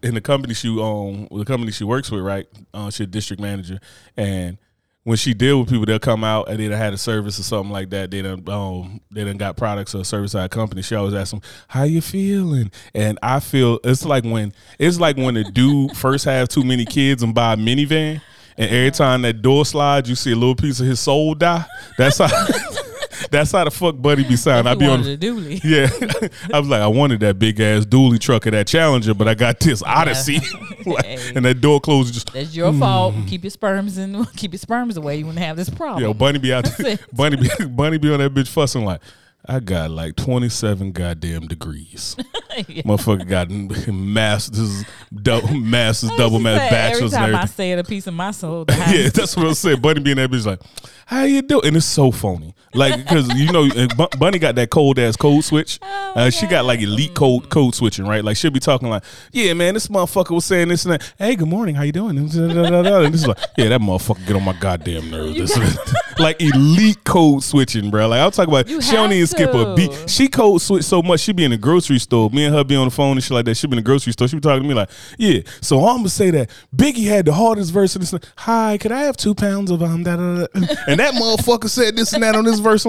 [0.04, 2.48] in the company she um the company she works with, right?
[2.74, 3.80] Uh, she's a district manager,
[4.16, 4.58] and
[5.06, 7.44] when she deal with people, they'll come out and they done had a service or
[7.44, 8.10] something like that.
[8.10, 10.82] They done um they done got products or service of company.
[10.82, 15.16] She always asks them, "How you feeling?" And I feel it's like when it's like
[15.16, 18.20] when a dude first have too many kids and buy a minivan,
[18.58, 21.66] and every time that door slides, you see a little piece of his soul die.
[22.00, 22.28] That's how.
[23.32, 24.72] that's how the fuck Buddy be sounding.
[24.72, 25.02] I be on.
[25.02, 25.62] a dually.
[25.66, 25.88] Yeah,
[26.54, 29.34] I was like, I wanted that big ass dually truck of that Challenger, but I
[29.34, 30.40] got this Odyssey,
[30.86, 31.34] Like, Hey.
[31.36, 32.14] and that door closed.
[32.14, 32.80] Just That's your hmm.
[32.80, 33.16] fault.
[33.28, 34.26] Keep your sperms in.
[34.38, 35.18] Keep your sperms away.
[35.18, 36.04] You wouldn't have this problem.
[36.04, 37.00] Yo, Bunny be out there.
[37.14, 39.02] Bunny be Bunny be on that bitch fussing like,
[39.48, 42.16] I got like twenty seven goddamn degrees.
[42.68, 42.84] Yeah.
[42.84, 43.50] Motherfucker got
[43.94, 48.08] masters, double masters, double She master, said, bachelors, Every time I say it, a piece
[48.08, 48.66] of my soul.
[48.70, 49.82] Yeah, that's what I'm saying.
[49.82, 50.62] Bunny be in that bitch like,
[51.06, 51.68] how you doing?
[51.68, 53.70] And it's so phony, like because you know
[54.18, 55.80] Bunny got that cold ass code switch.
[55.84, 58.24] Oh, uh, she got like elite code code switching, right?
[58.24, 61.14] Like she'll be talking like, yeah, man, this motherfucker was saying this and that.
[61.20, 62.18] Hey, good morning, how you doing?
[62.18, 62.36] And this
[63.22, 65.38] is like, yeah, that motherfucker get on my goddamn nerves.
[65.38, 66.16] This and that.
[66.18, 68.08] like elite code switching, bro.
[68.08, 68.68] Like I'll talk about.
[68.68, 70.10] You she don't even skip a beat.
[70.10, 71.20] She code switch so much.
[71.20, 72.32] She be in the grocery store.
[72.32, 73.56] Me and her be on the phone and shit like that.
[73.56, 74.28] She be in the grocery store.
[74.28, 74.90] She be talking to me like,
[75.20, 75.42] yeah.
[75.62, 78.16] So I'm gonna say that Biggie had the hardest verse in this.
[78.38, 80.76] Hi, could I have two pounds of um da, da, da.
[80.96, 82.88] And that motherfucker said this and that on this verse.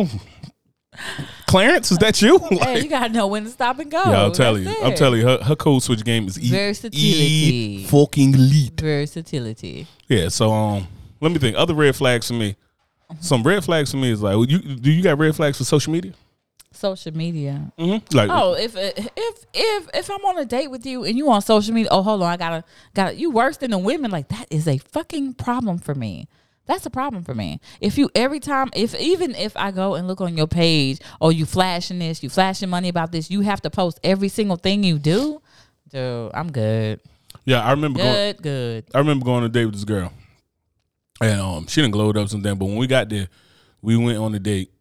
[1.47, 2.39] Clarence, is that you?
[2.39, 4.01] Hey, you gotta know when to stop and go.
[4.07, 4.75] yeah, I'm telling you.
[4.81, 5.27] I'm telling you.
[5.27, 6.99] Her, her code switch game is e, Versatility.
[7.03, 8.81] e fucking elite.
[8.81, 9.87] Versatility.
[10.09, 10.29] Yeah.
[10.29, 10.87] So um,
[11.21, 11.57] let me think.
[11.57, 12.55] Other red flags for me.
[13.21, 15.65] Some red flags for me is like, well, you do you got red flags for
[15.65, 16.13] social media?
[16.73, 17.73] Social media.
[17.79, 18.17] Mm-hmm.
[18.17, 21.43] Like, Oh, if if if if I'm on a date with you and you on
[21.43, 24.11] social media, oh hold on, I gotta got you worse than the women.
[24.13, 26.29] Like that is a fucking problem for me.
[26.67, 27.61] That's a problem for me.
[27.81, 31.33] If you every time, if even if I go and look on your page, or
[31.33, 34.83] you flashing this, you flashing money about this, you have to post every single thing
[34.83, 35.41] you do.
[35.91, 37.01] Dude, I'm good.
[37.45, 38.13] yeah, I remember going.
[38.13, 38.85] Good, good.
[38.95, 40.13] I remember going on a date with this girl,
[41.21, 42.57] and um, she didn't glowed up something.
[42.57, 43.29] But when we got there,
[43.81, 44.73] we went on a date,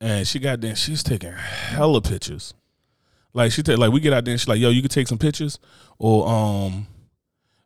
[0.00, 0.76] and she got there.
[0.76, 2.54] She's taking hella pictures.
[3.34, 5.08] Like she take like we get out there, and she's like, "Yo, you could take
[5.08, 5.58] some pictures,"
[5.98, 6.86] or um,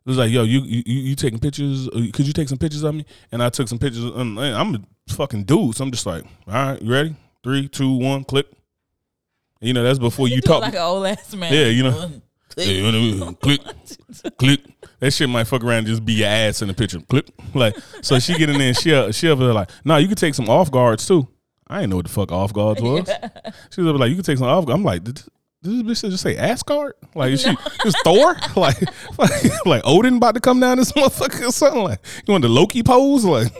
[0.07, 1.89] It was like, yo, you you, you taking pictures?
[1.89, 3.05] Uh, Could you take some pictures of me?
[3.33, 4.05] And I took some pictures.
[4.05, 4.79] And I'm a
[5.09, 7.13] fucking dude, so I'm just like, all right, you ready?
[7.43, 8.47] Three, two, one, click.
[9.59, 10.61] You know, that's before you it talk.
[10.61, 11.53] like an old ass man.
[11.53, 12.09] Yeah, you know.
[12.55, 13.35] Yeah, you know what I mean?
[13.41, 13.61] click,
[14.37, 14.61] click.
[15.01, 17.01] That shit might fuck around and just be your ass in the picture.
[17.01, 17.29] Click.
[17.53, 20.15] Like, so she get in there and she she over there like, nah, you can
[20.15, 21.27] take some off guards too.
[21.67, 23.09] I ain't know what the fuck off guards was.
[23.71, 24.79] She was over like, you can take some off guards.
[24.79, 25.01] I'm like,
[25.61, 26.93] this bitch just say ass guard?
[27.15, 27.55] Like, is she
[27.85, 28.35] is Thor?
[28.55, 28.77] Like,
[29.17, 31.83] like, like Odin about to come down this motherfucker or something?
[31.83, 33.25] Like, you want the Loki pose?
[33.25, 33.51] Like,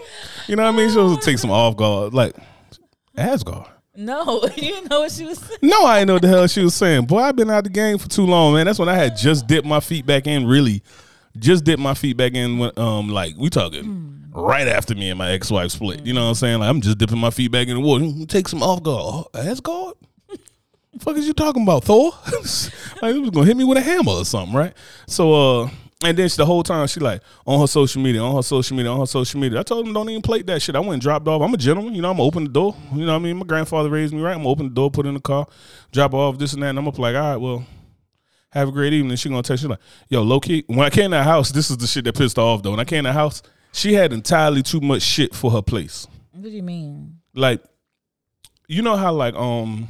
[0.47, 0.89] you know what I mean?
[0.89, 2.13] She was to take some off guard.
[2.13, 2.35] Like,
[3.15, 3.67] Asgard.
[3.95, 5.59] No, you didn't know what she was saying.
[5.63, 7.05] No, I didn't know what the hell she was saying.
[7.05, 8.67] Boy, I've been out the game for too long, man.
[8.67, 10.45] That's when I had just dipped my feet back in.
[10.45, 10.83] Really,
[11.39, 12.59] just dipped my feet back in.
[12.59, 16.05] When, um, like we talking right after me and my ex wife split.
[16.05, 16.59] You know what I'm saying?
[16.59, 18.05] Like I'm just dipping my feet back in the water.
[18.05, 19.01] Mm, Take some off guard.
[19.03, 19.95] Oh, Asgard.
[20.99, 22.11] Fuck is you talking about, Thor?
[23.01, 24.73] like he was gonna hit me with a hammer or something, right?
[25.07, 25.33] So,
[25.63, 25.69] uh,
[26.03, 28.77] and then she, the whole time she like on her social media, on her social
[28.77, 29.59] media, on her social media.
[29.59, 30.75] I told him don't even plate that shit.
[30.75, 31.41] I went and dropped off.
[31.41, 32.09] I'm a gentleman, you know.
[32.11, 32.75] I'm gonna open the door.
[32.93, 33.37] You know what I mean?
[33.37, 34.33] My grandfather raised me right.
[34.33, 35.47] I'm gonna open the door, put in the car,
[35.91, 36.69] drop off this and that.
[36.69, 37.65] And I'm up like, all right, well,
[38.51, 39.17] have a great evening.
[39.17, 39.79] She gonna text you like,
[40.09, 40.63] yo, low key.
[40.67, 42.71] When I came to the house, this is the shit that pissed her off though.
[42.71, 43.41] When I came to the house,
[43.73, 47.19] she had entirely too much shit for her place What do you mean?
[47.35, 47.61] like
[48.67, 49.87] you know how like um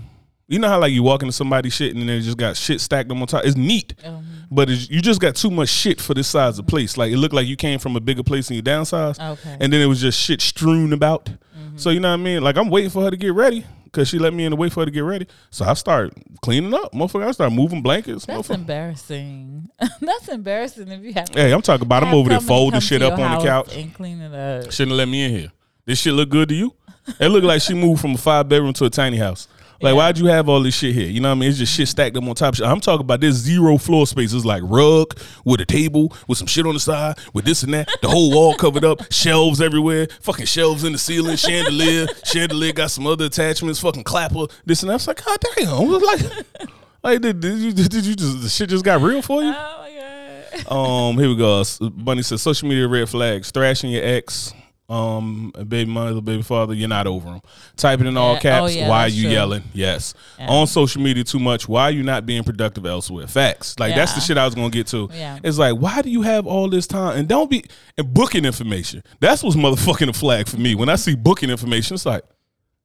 [0.48, 2.80] you know how like you walk into somebody's shit and then they just got shit
[2.82, 3.44] stacked on top.
[3.46, 6.68] It's neat, Um, but it's, you just got too much shit for this size of
[6.68, 6.98] place.
[6.98, 9.58] Like it looked like you came from a bigger place and you downsized, Okay.
[9.60, 11.30] and then it was just shit strewn about.
[11.76, 12.42] So you know what I mean?
[12.42, 14.74] Like I'm waiting for her to get ready because she let me in to wait
[14.74, 15.28] for her to get ready.
[15.52, 17.28] So I start cleaning up, motherfucker.
[17.28, 18.26] I start moving blankets.
[18.26, 18.56] That's motherfucker.
[18.56, 19.70] embarrassing.
[20.02, 21.30] That's embarrassing if you have.
[21.30, 22.04] Hey, I'm talking about.
[22.04, 23.76] I'm over there folding shit up on the couch.
[23.76, 24.34] and cleaning it
[24.66, 24.72] up.
[24.72, 25.52] Shouldn't have let me in here.
[25.86, 26.74] This shit look good to you?
[27.20, 29.48] It looked like she moved from a five bedroom to a tiny house.
[29.82, 29.98] Like, Yeah.
[29.98, 31.08] why'd you have all this shit here?
[31.08, 31.50] You know what I mean?
[31.50, 32.66] It's just shit stacked up on top of shit.
[32.66, 34.34] I'm talking about this zero floor space.
[34.34, 37.74] It's like rug with a table with some shit on the side with this and
[37.74, 37.90] that.
[38.02, 42.08] The whole wall covered up, shelves everywhere, fucking shelves in the ceiling, chandelier.
[42.24, 44.96] chandelier got some other attachments, fucking clapper, this and that.
[44.96, 45.88] It's like, God damn.
[45.88, 46.22] Like,
[47.04, 49.54] like did, did you did you just the shit just got real for you?
[49.56, 50.72] Oh my god.
[50.72, 51.64] Um, here we go.
[51.92, 53.52] Bunny says social media red flags.
[53.52, 54.54] Thrashing your ex,
[54.90, 57.42] um, baby mother, baby father, you're not over them.
[57.76, 58.40] Typing in all Yeah.
[58.40, 58.64] caps.
[58.64, 59.32] Oh, yeah, why are you true.
[59.32, 59.64] yelling?
[59.74, 60.14] Yes.
[60.40, 60.48] Yeah.
[60.48, 61.68] On social media too much.
[61.68, 63.28] Why are you not being productive elsewhere?
[63.28, 63.78] Facts.
[63.80, 65.10] Like that's the shit I was gonna get to.
[65.14, 65.40] Yeah.
[65.44, 67.66] It's like why do you have all this time and don't be
[67.98, 69.04] and booking information.
[69.20, 70.74] That's what's motherfucking a flag for me.
[70.76, 72.24] When I see booking information, it's like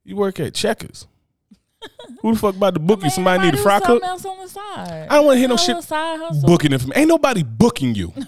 [0.04, 1.06] you work at Checkers.
[2.22, 3.10] Who the fuck about to book you?
[3.10, 4.02] Somebody need a fry cook.
[4.02, 5.06] else on the side.
[5.08, 6.48] I don't wanna hear no shit Side hustle.
[6.48, 6.98] Booking information.
[7.00, 8.12] Ain't nobody booking you.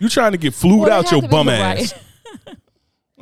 [0.00, 1.92] You trying to get flued Well, out your bum ass.
[1.92, 2.02] right-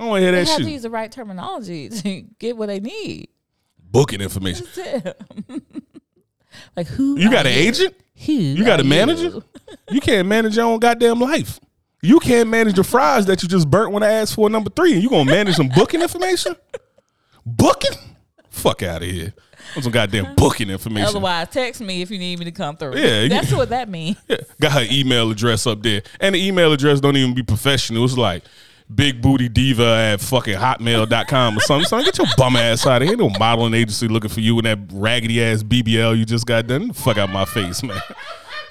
[0.03, 2.57] I don't want to hear They that have to use the right terminology to get
[2.57, 3.29] what they need.
[3.91, 4.67] Booking information.
[6.77, 7.19] Like who?
[7.19, 7.95] You got an agent?
[8.27, 8.33] Who?
[8.33, 9.25] You got a manager?
[9.25, 9.45] you?
[9.91, 11.59] You can't manage your own goddamn life.
[12.03, 14.93] You can't manage the fries that you just burnt when I asked for number three,
[14.95, 16.55] and you gonna manage some booking information?
[17.47, 17.93] Booking?
[18.51, 19.33] Fuck out of here.
[19.75, 21.09] What's some goddamn booking information?
[21.09, 22.97] Otherwise, text me if you need me to come through.
[22.97, 24.17] Yeah, you- that's what that means.
[24.29, 26.03] Yeah, got her email address up there.
[26.21, 28.05] And the email address don't even be professional.
[28.05, 28.45] It's like
[28.93, 31.87] big booty diva at fucking hotmail.com or something.
[31.87, 33.13] So get your bum ass out of here.
[33.13, 36.67] Ain't no modeling agency looking for you in that raggedy ass BBL you just got
[36.67, 36.93] done.
[36.93, 38.01] Fuck out my face, man.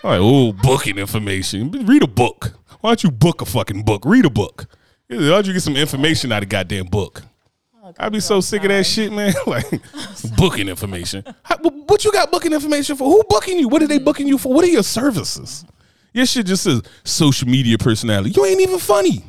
[0.03, 1.71] All right, oh, booking information.
[1.85, 2.53] Read a book.
[2.79, 4.03] Why don't you book a fucking book?
[4.05, 4.65] Read a book.
[5.07, 7.23] Why don't you get some information out of goddamn book?
[7.99, 9.33] I'd be so sick of that shit, man.
[9.47, 9.65] like
[10.37, 11.23] booking information.
[11.43, 13.05] How, what you got booking information for?
[13.09, 13.67] Who booking you?
[13.67, 14.53] What are they booking you for?
[14.53, 15.65] What are your services?
[16.13, 18.31] Your shit just says social media personality.
[18.31, 19.23] You ain't even funny.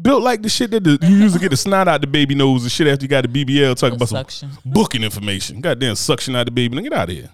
[0.00, 2.34] Built like the shit that the, you used to get the snot out the baby
[2.34, 4.50] nose and shit after you got the BBL talking about some Suction.
[4.64, 5.60] booking information.
[5.60, 6.76] Goddamn suction out the baby.
[6.76, 7.30] Now get out of here.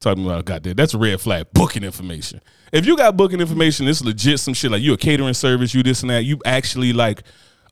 [0.00, 0.74] Talking about goddamn.
[0.76, 1.46] That's a red flag.
[1.54, 2.42] Booking information.
[2.70, 5.82] If you got booking information, it's legit some shit like you a catering service, you
[5.82, 6.24] this and that.
[6.24, 7.22] You actually like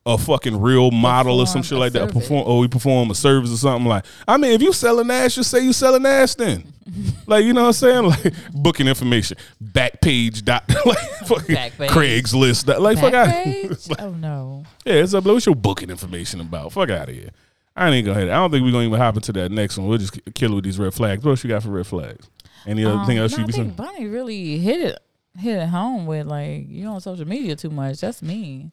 [0.05, 2.11] a fucking real model or some shit like that.
[2.11, 4.05] Perform or we perform a service or something like.
[4.27, 6.65] I mean, if you selling ass, just say you selling ass then.
[7.27, 8.03] like you know what I'm saying?
[8.03, 9.37] Like booking information.
[9.63, 11.87] Backpage dot like fucking Backpage.
[11.89, 12.65] Craigslist.
[12.65, 13.27] dot- Like fuck out.
[13.29, 13.95] Backpage?
[13.99, 14.63] oh no.
[14.85, 15.23] Yeah, it's up.
[15.23, 16.73] What's your booking information about?
[16.73, 17.29] Fuck out of here.
[17.75, 18.31] I ain't gonna hit it.
[18.31, 19.87] I don't think we're gonna even hop into that next one.
[19.87, 21.23] We'll just kill it with these red flags.
[21.23, 22.29] What else you got for red flags?
[22.67, 23.69] Any other thing Um, else no, you I be saying?
[23.71, 24.99] Bunny really hit it
[25.39, 28.01] hit it home with like you on social media too much.
[28.01, 28.71] That's me.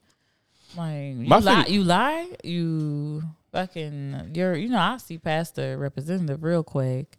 [0.76, 5.56] Like you My lie, thing- you lie, you fucking you're you know I see past
[5.56, 7.16] the representative real quick.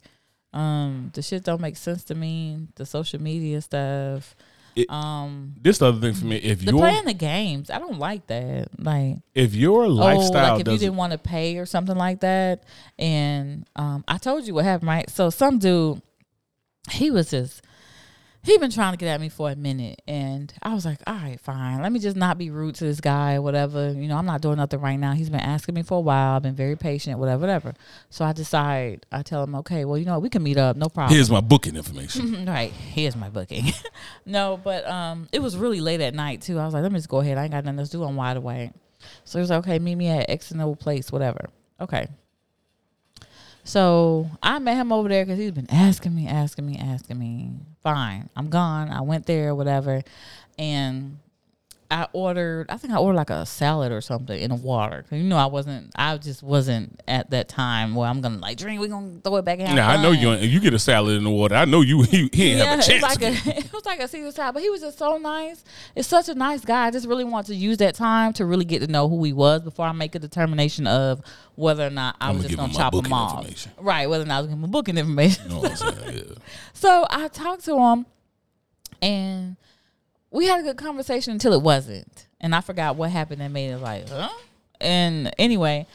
[0.54, 2.66] Um, the shit don't make sense to me.
[2.76, 4.34] The social media stuff.
[4.74, 6.36] It- um, This the other thing for me.
[6.36, 8.68] If the your playing the games, I don't like that.
[8.78, 12.20] Like if your lifestyle, oh, like if you didn't want to pay or something like
[12.20, 12.64] that.
[12.98, 15.10] And um, I told you what happened, right?
[15.10, 16.00] So some dude,
[16.90, 17.62] he was just
[18.44, 21.14] he been trying to get at me for a minute and I was like, all
[21.14, 21.80] right, fine.
[21.80, 23.92] Let me just not be rude to this guy or whatever.
[23.92, 25.12] You know, I'm not doing nothing right now.
[25.12, 26.36] He's been asking me for a while.
[26.36, 27.74] I've been very patient, whatever, whatever.
[28.10, 30.76] So I decide, I tell him, okay, well, you know, what, we can meet up,
[30.76, 31.14] no problem.
[31.14, 32.44] Here's my booking information.
[32.46, 32.72] right.
[32.72, 33.72] Here's my booking.
[34.26, 36.58] no, but um it was really late at night too.
[36.58, 37.38] I was like, let me just go ahead.
[37.38, 38.04] I ain't got nothing else to do.
[38.04, 38.72] I'm wide awake.
[39.24, 41.48] So he was like, okay, meet me at X and O place, whatever.
[41.80, 42.08] Okay.
[43.64, 47.50] So I met him over there because he's been asking me, asking me, asking me.
[47.82, 48.90] Fine, I'm gone.
[48.90, 50.02] I went there, whatever,
[50.58, 51.18] and
[51.92, 52.70] I ordered.
[52.70, 55.04] I think I ordered like a salad or something in a water.
[55.10, 55.92] You know, I wasn't.
[55.94, 58.80] I just wasn't at that time where I'm gonna like drink.
[58.80, 59.76] We gonna throw it back in.
[59.76, 60.32] Now I know you.
[60.32, 61.54] You get a salad in the water.
[61.54, 62.02] I know you.
[62.12, 63.02] He, he ain't have a it was chance.
[63.02, 65.64] like a, it was like a Caesar salad, but he was just so nice.
[65.94, 66.86] It's such a nice guy.
[66.86, 69.32] I just really want to use that time to really get to know who he
[69.32, 71.22] was before I make a determination of
[71.54, 73.68] whether or not I I'ma was just gonna him chop him off.
[73.78, 75.50] Right, whether or not I was giving him booking information.
[75.50, 76.14] You know I'm?
[76.14, 76.22] Yeah.
[76.74, 78.06] So I talked to him,
[79.00, 79.56] and
[80.32, 83.70] we had a good conversation until it wasn't, and I forgot what happened that made
[83.70, 84.30] it like, huh?
[84.80, 85.86] And anyway,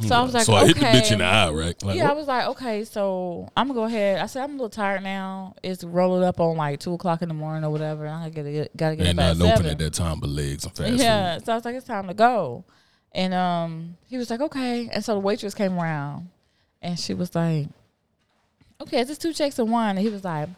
[0.00, 0.66] so I was like, so I okay.
[0.66, 1.82] hit the bitch in the eye, right?
[1.82, 4.18] Like, yeah, I was like, okay, so I'm gonna go ahead.
[4.20, 5.54] I said I'm a little tired now.
[5.62, 8.06] It's rolling up on like two o'clock in the morning or whatever.
[8.06, 10.64] I gotta get gotta get ain't up at nothing open at that time but legs
[10.64, 11.46] and fast yeah, food.
[11.46, 12.64] so I was like, it's time to go.
[13.12, 14.88] And um, he was like, okay.
[14.92, 16.28] And so the waitress came around,
[16.82, 17.68] and she was like,
[18.80, 19.90] okay, is this two checks or one?
[19.90, 20.48] And he was like,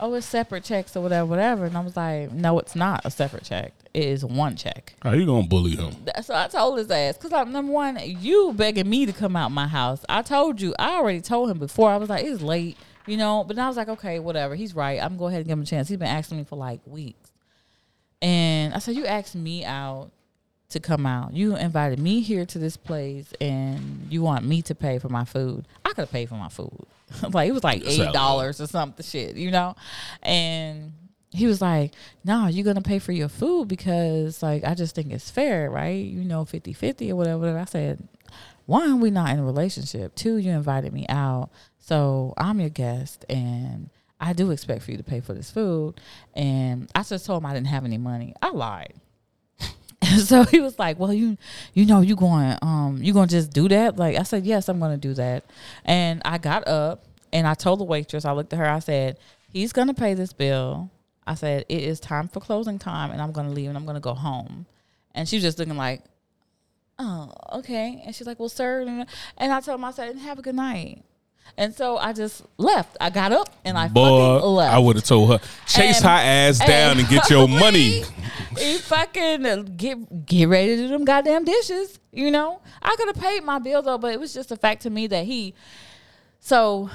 [0.00, 1.64] oh, it's separate checks or whatever, whatever.
[1.66, 3.72] And I was like, no, it's not a separate check.
[3.94, 4.94] It is one check.
[5.02, 5.94] How you gonna bully him?
[6.22, 9.50] So I told his ass, because I'm number one, you begging me to come out
[9.50, 10.04] my house.
[10.08, 11.90] I told you, I already told him before.
[11.90, 12.76] I was like, it's late,
[13.06, 13.44] you know.
[13.44, 14.54] But I was like, okay, whatever.
[14.54, 15.00] He's right.
[15.00, 15.88] I'm gonna go ahead and give him a chance.
[15.88, 17.30] He's been asking me for like weeks,
[18.22, 20.10] and I said, you asked me out
[20.70, 21.32] to come out.
[21.32, 25.24] You invited me here to this place, and you want me to pay for my
[25.24, 25.66] food.
[25.84, 26.86] I could have paid for my food.
[27.32, 29.74] like it was like eight dollars or something, shit, you know.
[30.22, 30.92] And
[31.30, 31.94] he was like,
[32.24, 36.04] "No, you're gonna pay for your food because like I just think it's fair, right?
[36.04, 37.58] You know, 50-50 or whatever." whatever.
[37.58, 38.08] I said,
[38.66, 40.14] "One, we're not in a relationship.
[40.14, 43.90] Two, you invited me out, so I'm your guest, and
[44.20, 46.00] I do expect for you to pay for this food."
[46.34, 48.34] And I just told him I didn't have any money.
[48.40, 48.94] I lied.
[50.24, 51.36] so he was like, "Well, you,
[51.74, 54.78] you know, you going, um, you gonna just do that?" Like I said, "Yes, I'm
[54.78, 55.44] gonna do that."
[55.84, 58.24] And I got up and I told the waitress.
[58.24, 58.68] I looked at her.
[58.68, 59.18] I said,
[59.52, 60.90] "He's gonna pay this bill."
[61.26, 64.00] I said, "It is time for closing time, and I'm gonna leave and I'm gonna
[64.00, 64.66] go home."
[65.14, 66.02] And she was just looking like,
[66.98, 69.06] "Oh, okay." And she's like, "Well, sir,"
[69.36, 71.04] and I told him, I said, "Have a good night."
[71.56, 72.96] And so I just left.
[73.00, 74.74] I got up and I Boy, fucking left.
[74.74, 78.04] I would have told her chase And- her ass down and get your money.
[78.56, 81.98] he fucking get get ready to do them goddamn dishes.
[82.12, 84.82] You know, I could have paid my bill though, but it was just a fact
[84.82, 85.54] to me that he.
[86.40, 86.90] So,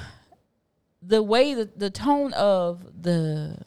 [1.02, 3.58] the way the the tone of the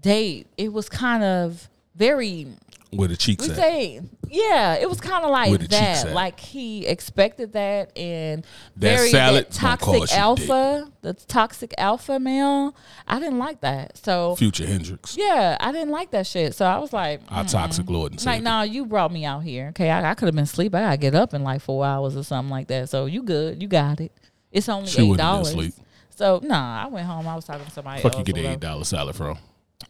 [0.00, 2.46] date, it was kind of very.
[2.92, 3.56] Where the cheeks We at?
[3.56, 6.12] say, yeah, it was kind of like that.
[6.12, 8.42] Like he expected that, and
[8.76, 12.74] That very salad that toxic alpha, the toxic alpha male.
[13.06, 13.96] I didn't like that.
[13.96, 15.16] So Future Hendrix.
[15.16, 16.54] yeah, I didn't like that shit.
[16.54, 18.44] So I was like, Our toxic lord and like, savior.
[18.44, 19.68] nah, you brought me out here.
[19.68, 20.74] Okay, I, I could have been asleep.
[20.74, 22.88] I gotta get up in like four hours or something like that.
[22.88, 23.62] So you good?
[23.62, 24.12] You got it.
[24.50, 25.78] It's only She eight dollars.
[26.16, 27.28] So nah, I went home.
[27.28, 28.02] I was talking to somebody.
[28.02, 28.54] Fuck else you get whatever.
[28.54, 29.38] eight dollar salad from.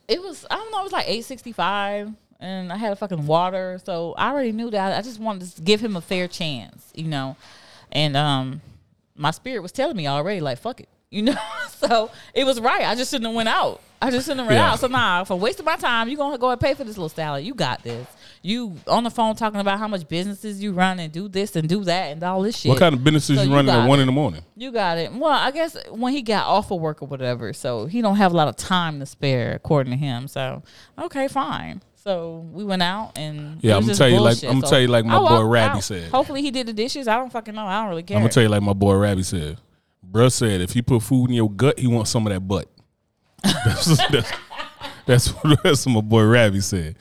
[0.06, 0.80] It was I don't know.
[0.80, 2.10] It was like eight sixty five,
[2.40, 3.80] and I had a fucking water.
[3.84, 4.98] So I already knew that.
[4.98, 7.36] I just wanted to give him a fair chance, you know.
[7.92, 8.60] And um,
[9.14, 11.36] my spirit was telling me already, like fuck it, you know.
[11.68, 12.84] so it was right.
[12.86, 13.80] I just shouldn't have went out.
[14.02, 14.72] I just shouldn't have went Yeah.
[14.72, 14.78] out.
[14.78, 17.44] So nah, for wasting my time, you gonna go and pay for this little salad.
[17.44, 18.06] You got this.
[18.42, 21.68] You on the phone talking about how much businesses you run and do this and
[21.68, 22.70] do that and all this shit.
[22.70, 24.40] What kind of businesses So you running at got one in the morning?
[24.56, 25.12] You got it.
[25.12, 28.32] Well, I guess when he got off of work or whatever, so he don't have
[28.32, 30.28] a lot of time to spare, according to him.
[30.28, 30.62] So
[30.98, 31.82] okay, fine.
[32.02, 34.88] So we went out and Yeah, I'ma just tell you like- I'ma So tell you
[34.88, 36.10] like my boy Rabbi said.
[36.10, 37.06] Hopefully he did the dishes.
[37.06, 37.66] I don't fucking know.
[37.66, 38.16] I don't really care.
[38.16, 39.58] I'm gonna tell you like my boy Rabbi said.
[40.10, 42.68] Bruh said if he put food in your gut, he wants some of that butt.
[43.42, 44.32] that's, that's,
[45.06, 46.96] that's what that's what my boy Rabbi said.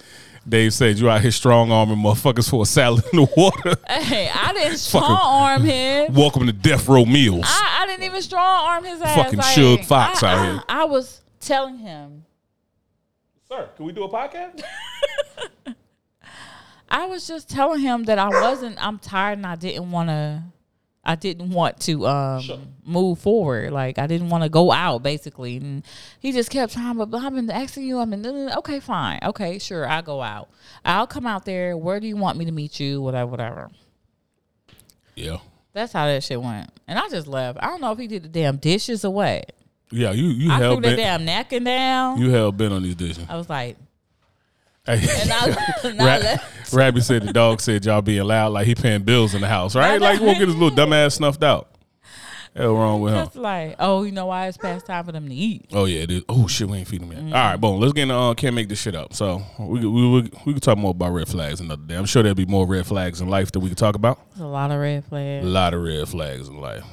[0.47, 3.75] Dave said you out here strong arming motherfuckers for a salad in the water.
[3.89, 6.13] Hey, I didn't strong arm him.
[6.13, 7.45] Welcome to death row meals.
[7.47, 9.15] I, I didn't even strong arm his ass.
[9.15, 10.63] Fucking like, Suge Fox I, out I- here.
[10.67, 12.25] I was telling him.
[13.51, 14.61] Sir, can we do a podcast?
[16.89, 18.77] I was just telling him that I wasn't.
[18.83, 20.43] I'm tired and I didn't want to.
[21.03, 22.59] I didn't want to um, Sure.
[22.85, 23.71] move forward.
[23.71, 25.57] Like I didn't want to go out, basically.
[25.57, 25.83] And
[26.19, 26.97] he just kept trying.
[26.97, 27.99] But I've been asking you.
[27.99, 28.25] I've been
[28.57, 29.87] okay, fine, okay, sure.
[29.87, 30.49] I'll go out.
[30.85, 31.75] I'll come out there.
[31.75, 33.01] Where do you want me to meet you?
[33.01, 33.69] Whatever, whatever.
[35.15, 35.37] Yeah.
[35.73, 36.69] That's how that shit went.
[36.87, 37.57] And I just left.
[37.61, 39.51] I don't know if he did the damn dishes or what.
[39.91, 40.97] Yeah, you you I hell threw that bent.
[40.97, 42.19] damn napkin down.
[42.19, 43.25] You hell bent on these dishes.
[43.27, 43.77] I was like,
[44.85, 45.45] Hey, and I,
[45.83, 46.73] and I Rab- left.
[46.73, 49.75] Rabbi said the dog said y'all being loud like he paying bills in the house,
[49.75, 49.99] right?
[49.99, 51.67] Like he won't get his little dumb ass snuffed out.
[52.55, 53.25] Hell wrong with him.
[53.25, 55.67] Just like, oh, you know why it's past time for them to eat.
[55.71, 56.25] Oh yeah, dude.
[56.27, 57.21] Oh shit, we ain't feeding him yet.
[57.25, 57.33] Mm-hmm.
[57.35, 57.79] All right, boom.
[57.79, 59.13] Let's get into uh, can't make this shit up.
[59.13, 61.95] So we we we, we can talk more about red flags another day.
[61.95, 64.19] I'm sure there'll be more red flags in life that we can talk about.
[64.31, 65.45] There's a lot of red flags.
[65.45, 66.83] A lot of red flags in life.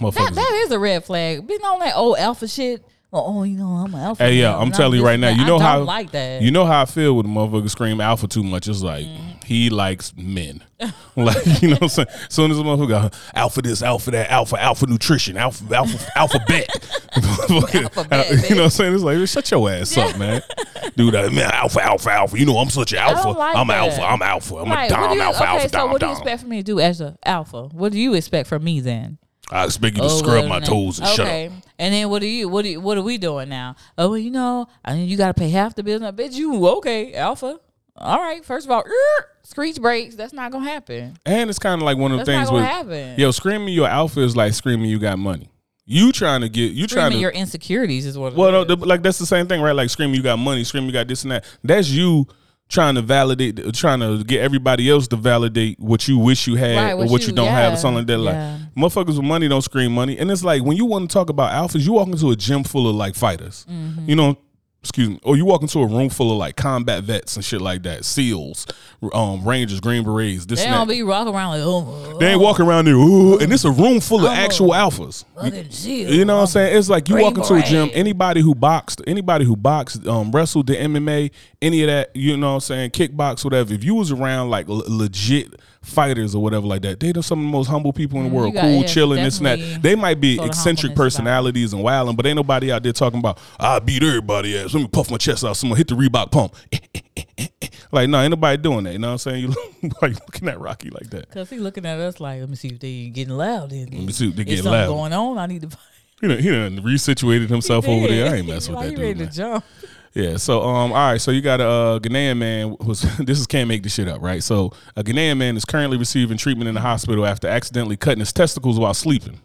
[0.00, 1.46] That, that is a red flag.
[1.46, 2.84] Being on that old alpha shit.
[3.12, 4.22] Oh, oh, you know, I'm an alpha.
[4.22, 5.30] Hey, yeah, I'm telling you right now.
[5.30, 6.42] You know I how like that.
[6.42, 8.68] You know how I feel when a motherfucker scream alpha too much.
[8.68, 9.42] It's like Mm.
[9.42, 10.62] he likes men.
[11.16, 12.08] like you know, what I'm saying.
[12.08, 16.68] As soon as a motherfucker alpha this, alpha that, alpha, alpha nutrition, alpha, alpha, alphabet.
[17.50, 18.94] Alphabet, you know what I'm saying?
[18.94, 20.40] It's like shut your ass up, man.
[20.96, 22.38] Dude, uh, man, alpha, alpha, alpha.
[22.38, 23.30] You know I'm such an alpha.
[23.30, 24.02] like I'm alpha.
[24.02, 24.56] I'm alpha.
[24.56, 26.50] I'm Right, a dom, you, alpha, okay, alpha, so dom, what do you expect from
[26.50, 27.64] me to do as a alpha?
[27.72, 29.18] What do you expect from me then?
[29.50, 31.46] I expect you to Oh, scrub my then- toes and shut okay.
[31.48, 31.52] up.
[31.78, 33.74] And then what are you what do you, what are we doing now?
[33.98, 36.04] Oh well, you know, I mean, you got to pay half the bill.
[36.04, 37.58] I bet you okay, alpha?
[37.96, 38.44] All right.
[38.44, 40.14] First of all, er, screech breaks.
[40.14, 41.16] That's not gonna happen.
[41.26, 43.20] And it's kind of like one of the That's things not gonna where, happen.
[43.20, 45.50] yo, screaming your alpha is like screaming you got money.
[45.84, 48.34] You trying to get, you trying Screaming to your insecurities is what.
[48.34, 49.74] Well, no, the, like that's the same thing, right?
[49.74, 50.62] Like screaming, you got money.
[50.64, 51.44] Screaming, you got this and that.
[51.64, 52.28] That's you
[52.70, 56.76] trying to validate, trying to get everybody else to validate what you wish you had
[56.76, 58.18] Right, or what you- you don't have, or yeah, something like that.
[58.18, 58.58] Like yeah.
[58.76, 61.52] motherfuckers with money don't scream money, and it's like when you want to talk about
[61.52, 64.08] alphas, you walk into a gym full of like fighters, Mm-hmm.
[64.08, 64.38] you know.
[64.82, 67.60] Excuse me, or you walk into a room full of like combat vets and shit
[67.60, 68.66] like that, SEALs,
[69.12, 70.94] um, Rangers, Green Berets, this they and don't that.
[70.94, 74.00] be walking around like oh, they ain't walking around there, ooh, and it's a room
[74.00, 75.24] full of actual alphas.
[75.70, 76.10] shield.
[76.14, 76.78] You know what I'm saying?
[76.78, 77.90] It's like you Green walk into a gym.
[77.92, 82.48] Anybody who boxed, anybody who boxed, um, wrestled the MMA, any of that, you know
[82.48, 82.90] what I'm saying?
[82.92, 83.74] Kickbox, whatever.
[83.74, 87.40] If you was around like l- legit fighters or whatever like that, they are some
[87.40, 88.54] of the most humble people in the world.
[88.54, 89.82] got- cool, yeah, chilling, this and that.
[89.82, 90.96] They might be eccentric humbleness about it.
[90.96, 94.74] personalities and wilding, but ain't nobody out there talking about I beat everybody ass.
[94.74, 95.56] Let me puff my chest out.
[95.56, 96.54] Someone hit the Reebok pump.
[97.92, 98.92] like no, ain't nobody doing that.
[98.92, 99.40] You know what I'm saying?
[99.40, 101.30] You look, like looking at Rocky like that.
[101.30, 103.72] Cause he looking at us like, let me see if they getting loud.
[103.72, 104.88] Let me see if they getting something loud.
[104.88, 105.38] going on.
[105.38, 105.76] I need to.
[106.20, 108.30] He done, he done resituated himself over there.
[108.32, 109.18] I ain't messing with that he ready dude.
[109.20, 109.28] Man.
[109.28, 109.64] to jump?
[110.12, 110.36] Yeah.
[110.38, 111.20] So um, all right.
[111.20, 114.20] So you got a uh, Ghanaian man was this is can't make this shit up,
[114.22, 114.42] right?
[114.42, 118.32] So a Ghanaian man is currently receiving treatment in the hospital after accidentally cutting his
[118.32, 119.40] testicles while sleeping.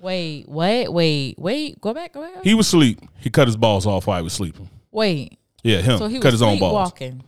[0.00, 1.80] Wait, wait, wait, wait.
[1.80, 2.42] Go back, go back.
[2.44, 3.00] He was asleep.
[3.20, 4.68] He cut his balls off while he was sleeping.
[4.90, 5.38] wait.
[5.62, 6.74] Yeah, him So he cut was his own balls.
[6.74, 7.22] walking.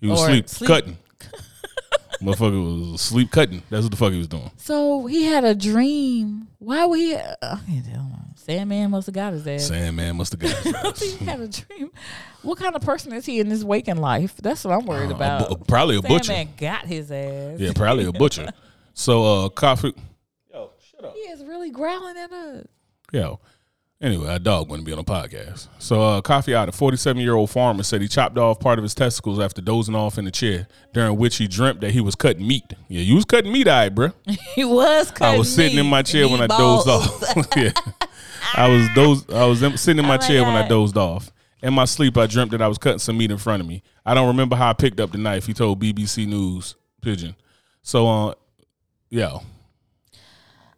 [0.00, 0.96] He was sleep, sleep- cutting.
[2.20, 3.62] Motherfucker was sleep cutting.
[3.70, 4.50] That's what the fuck he was doing.
[4.56, 6.48] So he had a dream.
[6.58, 7.14] Why would he?
[7.14, 8.10] Uh, I can't tell.
[8.46, 9.68] Sandman must have got his ass.
[9.68, 11.00] Sandman must have got his ass.
[11.02, 11.90] he had a dream.
[12.42, 14.36] What kind of person is he in his waking life?
[14.36, 15.48] That's what I'm worried Uh, a about.
[15.48, 16.24] bu- probably a butcher.
[16.32, 17.58] Sandman got his ass.
[17.58, 18.48] Yeah, probably a butcher.
[18.98, 19.94] So uh, Kofi.
[20.50, 21.12] Yo, shut up.
[21.14, 22.64] He is really growling at us.
[23.12, 23.40] Yo.
[24.00, 25.68] Anyway, our dog wouldn't be on a podcast.
[25.78, 28.82] So, uh, Kofi out, a 47 year old farmer, said he chopped off part of
[28.82, 32.14] his testicles after dozing off in a chair, during which he dreamt that he was
[32.14, 32.64] cutting meat.
[32.88, 34.12] Yeah, you was cutting meat, all right, bro.
[34.54, 35.10] He was.
[35.10, 35.34] Cutting.
[35.34, 37.46] I was sitting in my chair when I dozed off.
[37.56, 37.72] yeah.
[38.54, 41.30] I was dozed, I was sitting in my Oh my chair when I dozed off.
[41.62, 43.82] In my sleep, I dreamt that I was cutting some meat in front of me.
[44.04, 45.46] I don't remember how I picked up the knife.
[45.46, 47.34] He told BBC News Pidgin.
[47.82, 48.34] So, uh,
[49.08, 49.42] yo,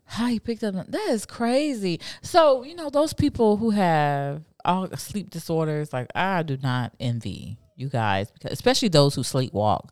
[0.04, 0.74] How he picked up?
[0.74, 2.00] That is crazy.
[2.22, 5.92] So you know those people who have all sleep disorders.
[5.92, 9.90] Like I do not envy you guys because especially those who sleepwalk.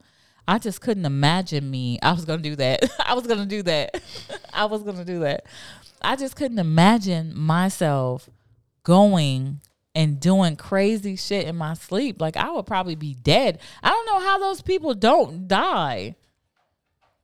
[0.49, 1.99] I just couldn't imagine me.
[2.03, 2.85] I was gonna do that.
[3.05, 4.01] I was gonna do that.
[4.55, 5.47] I was gonna do that.
[6.03, 8.29] I just couldn't imagine myself
[8.83, 9.61] going
[9.95, 12.21] and doing crazy shit in my sleep.
[12.21, 13.59] Like I would probably be dead.
[13.83, 16.17] I don't know how those people don't die.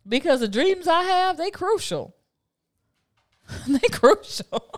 [0.08, 2.16] Because the dreams I have, they crucial.
[3.68, 4.70] they crucial.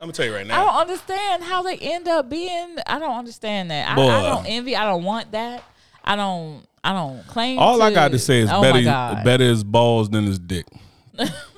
[0.00, 0.62] I'm gonna tell you right now.
[0.62, 2.76] I don't understand how they end up being.
[2.86, 3.88] I don't understand that.
[3.88, 4.74] I, I don't envy.
[4.74, 5.62] I don't want that.
[6.02, 6.64] I don't.
[6.82, 7.58] I don't claim.
[7.58, 8.82] All I got to say is oh better,
[9.22, 10.66] better is balls than his dick.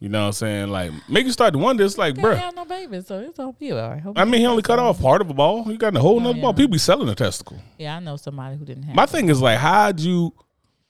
[0.00, 0.68] you know what I'm saying?
[0.68, 1.84] Like, make you start to wonder.
[1.84, 3.76] It's like, have no babies, so it's all you.
[3.76, 4.00] All right.
[4.00, 5.64] Hope I mean, he only cut off part of a ball.
[5.64, 6.42] He got a whole nother yeah.
[6.42, 6.54] ball.
[6.54, 7.58] People be selling a testicle.
[7.78, 8.94] Yeah, I know somebody who didn't have.
[8.94, 10.32] My thing is like, how'd you,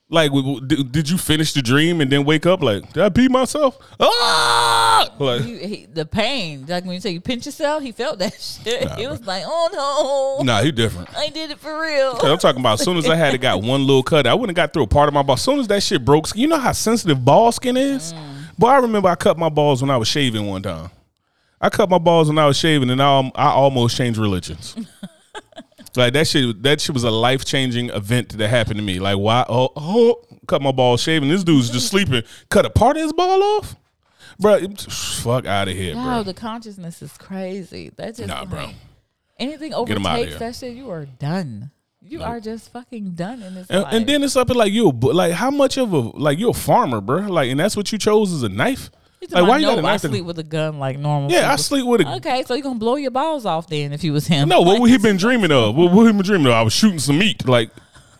[0.09, 0.31] like,
[0.67, 3.79] did, did you finish the dream and then wake up like, did I pee myself?
[3.99, 5.09] Ah!
[5.17, 8.33] Like, He, he, the pain, like when you say you pinch yourself, he felt that
[8.39, 8.91] shit.
[8.91, 11.15] he was like, "Oh no, nah, he different.
[11.17, 13.61] I did it for real." I'm talking about as soon as I had it got
[13.63, 15.33] one little cut, I wouldn't have got through a part of my ball.
[15.33, 18.13] As soon as that shit broke, you know how sensitive ball skin is?
[18.59, 20.91] Boy, I remember I cut my balls when I was shaving one time.
[21.61, 24.75] I cut my balls when I was shaving and I, I almost changed religions.
[25.95, 28.99] like that shit that shit was a life changing event that happened to me.
[28.99, 31.29] Like why oh, oh cut my balls shaving.
[31.29, 32.21] This dude's just sleeping.
[32.49, 33.77] Cut a part of his ball off?
[34.41, 34.59] bro.
[34.77, 36.23] Fuck out of here, No, bro.
[36.23, 37.91] the consciousness is crazy.
[37.95, 38.65] That's just Nah, bro.
[38.65, 38.75] like,
[39.37, 41.71] anything 'em outta overtakes that shit, you are done.
[42.09, 42.25] You No.
[42.25, 43.93] are just fucking done in this And, life.
[43.93, 46.53] and then it's up at like you, like how much of a like you're a
[46.53, 47.19] farmer, bro.
[47.27, 48.89] Like, and that's what you chose as a knife.
[49.21, 51.29] Like, like, why you got a I knife in- sleep with a gun like normal.
[51.31, 52.15] Yeah, I sleep with a.
[52.15, 54.49] Okay, so you gonna blow your balls off then if you was him?
[54.49, 55.75] No, what Like, would he been dreaming of?
[55.75, 56.53] What would he been dreaming of?
[56.53, 57.47] I was shooting some meat.
[57.47, 57.69] Like,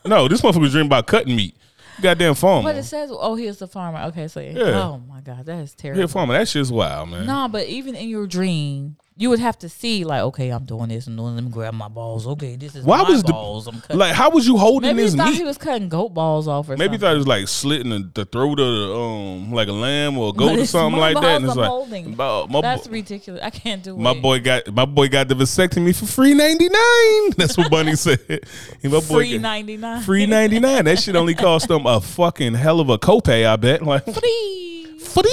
[0.06, 1.56] no, this motherfucker was dreaming about cutting meat.
[2.02, 2.70] Goddamn farmer.
[2.70, 4.00] But it says, oh, he is a farmer.
[4.10, 4.82] Okay, so Yeah.
[4.84, 6.00] oh my god, that is terrible.
[6.02, 6.34] Yeah, farmer.
[6.38, 7.26] That shit's wild, man.
[7.26, 10.88] No, but even in your dream, you would have to see like, okay, I'm doing
[10.88, 11.36] this and doing.
[11.36, 12.26] Let me grab my balls.
[12.26, 13.68] Okay, this is Why my was the- balls.
[13.68, 13.98] I'm cutting.
[13.98, 15.38] Like, how was you holding Maybe he this thought meat?
[15.38, 17.00] he was cutting goat balls off or Maybe he something.
[17.02, 20.30] thought it was like slitting the, the throat of the, um like a lamb or
[20.30, 21.36] a goat or it's something my like that.
[21.36, 22.14] And balls it's I'm like, holding.
[22.16, 23.42] "Bo- my, That's bo- ridiculous.
[23.44, 24.22] I can't do my it.
[24.22, 27.32] boy got my boy got the vasectomy for free ninety nine.
[27.38, 28.20] That's what Bunny said.
[28.30, 28.40] And
[28.94, 30.02] my boy free got- ninety nine.
[30.02, 30.86] free ninety nine.
[30.86, 33.46] That shit only cost them a fucking hell of a copay.
[33.46, 33.82] I bet.
[33.86, 34.86] Like Free.
[34.98, 35.24] free.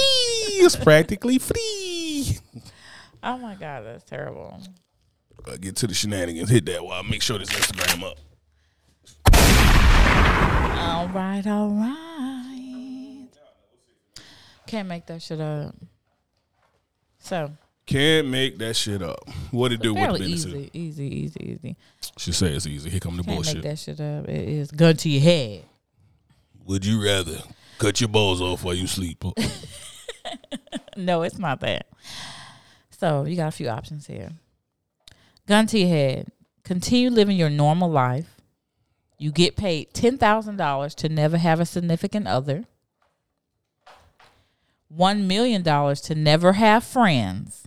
[0.59, 1.86] It's practically free.
[3.23, 4.61] Oh my god, that's terrible.
[5.45, 6.49] Uh, get to the shenanigans.
[6.49, 8.17] Hit that while I make sure this Instagram up.
[10.79, 13.27] All right, all right.
[14.65, 15.75] Can't make that shit up.
[17.19, 17.51] So
[17.85, 19.19] Can't make that shit up.
[19.51, 19.93] What it do?
[19.93, 21.75] What the business easy, easy, easy, easy.
[22.17, 22.89] She says it's easy.
[22.89, 23.55] Here come the Can't bullshit.
[23.55, 24.27] make that shit up.
[24.27, 25.63] It is gun to your head.
[26.65, 27.37] Would you rather
[27.79, 29.23] cut your balls off while you sleep?
[30.97, 31.85] No, it's not that.
[32.97, 34.31] So you got a few options here.
[35.47, 36.31] Gun to your head.
[36.63, 38.35] Continue living your normal life.
[39.19, 42.65] You get paid ten thousand dollars to never have a significant other.
[44.89, 47.63] One million dollars to never have friends.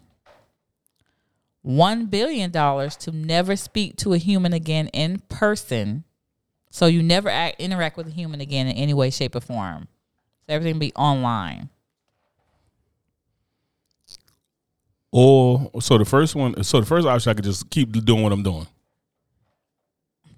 [1.62, 6.04] One billion dollars to never speak to a human again in person.
[6.70, 9.88] So you never act, interact with a human again in any way, shape, or form.
[10.46, 11.68] So everything be online.
[15.12, 16.62] Or so the first one.
[16.62, 18.66] So the first option, I could just keep doing what I'm doing.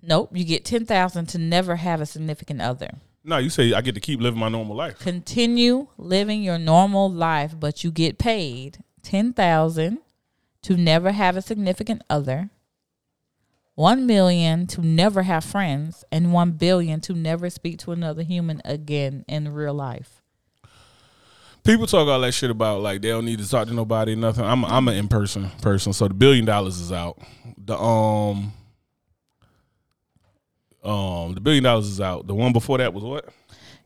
[0.03, 2.91] Nope, you get ten thousand to never have a significant other.
[3.25, 4.99] No, you say I get to keep living my normal life.
[4.99, 9.99] Continue living your normal life, but you get paid ten thousand
[10.62, 12.51] to never have a significant other.
[13.75, 18.61] One million to never have friends, and one billion to never speak to another human
[18.64, 20.22] again in real life.
[21.65, 24.45] People talk all that shit about like they don't need to talk to nobody, nothing.
[24.45, 27.19] I'm I'm an in person person, so the billion dollars is out.
[27.57, 28.53] The um
[30.83, 32.27] um the billion dollars is out.
[32.27, 33.29] The one before that was what?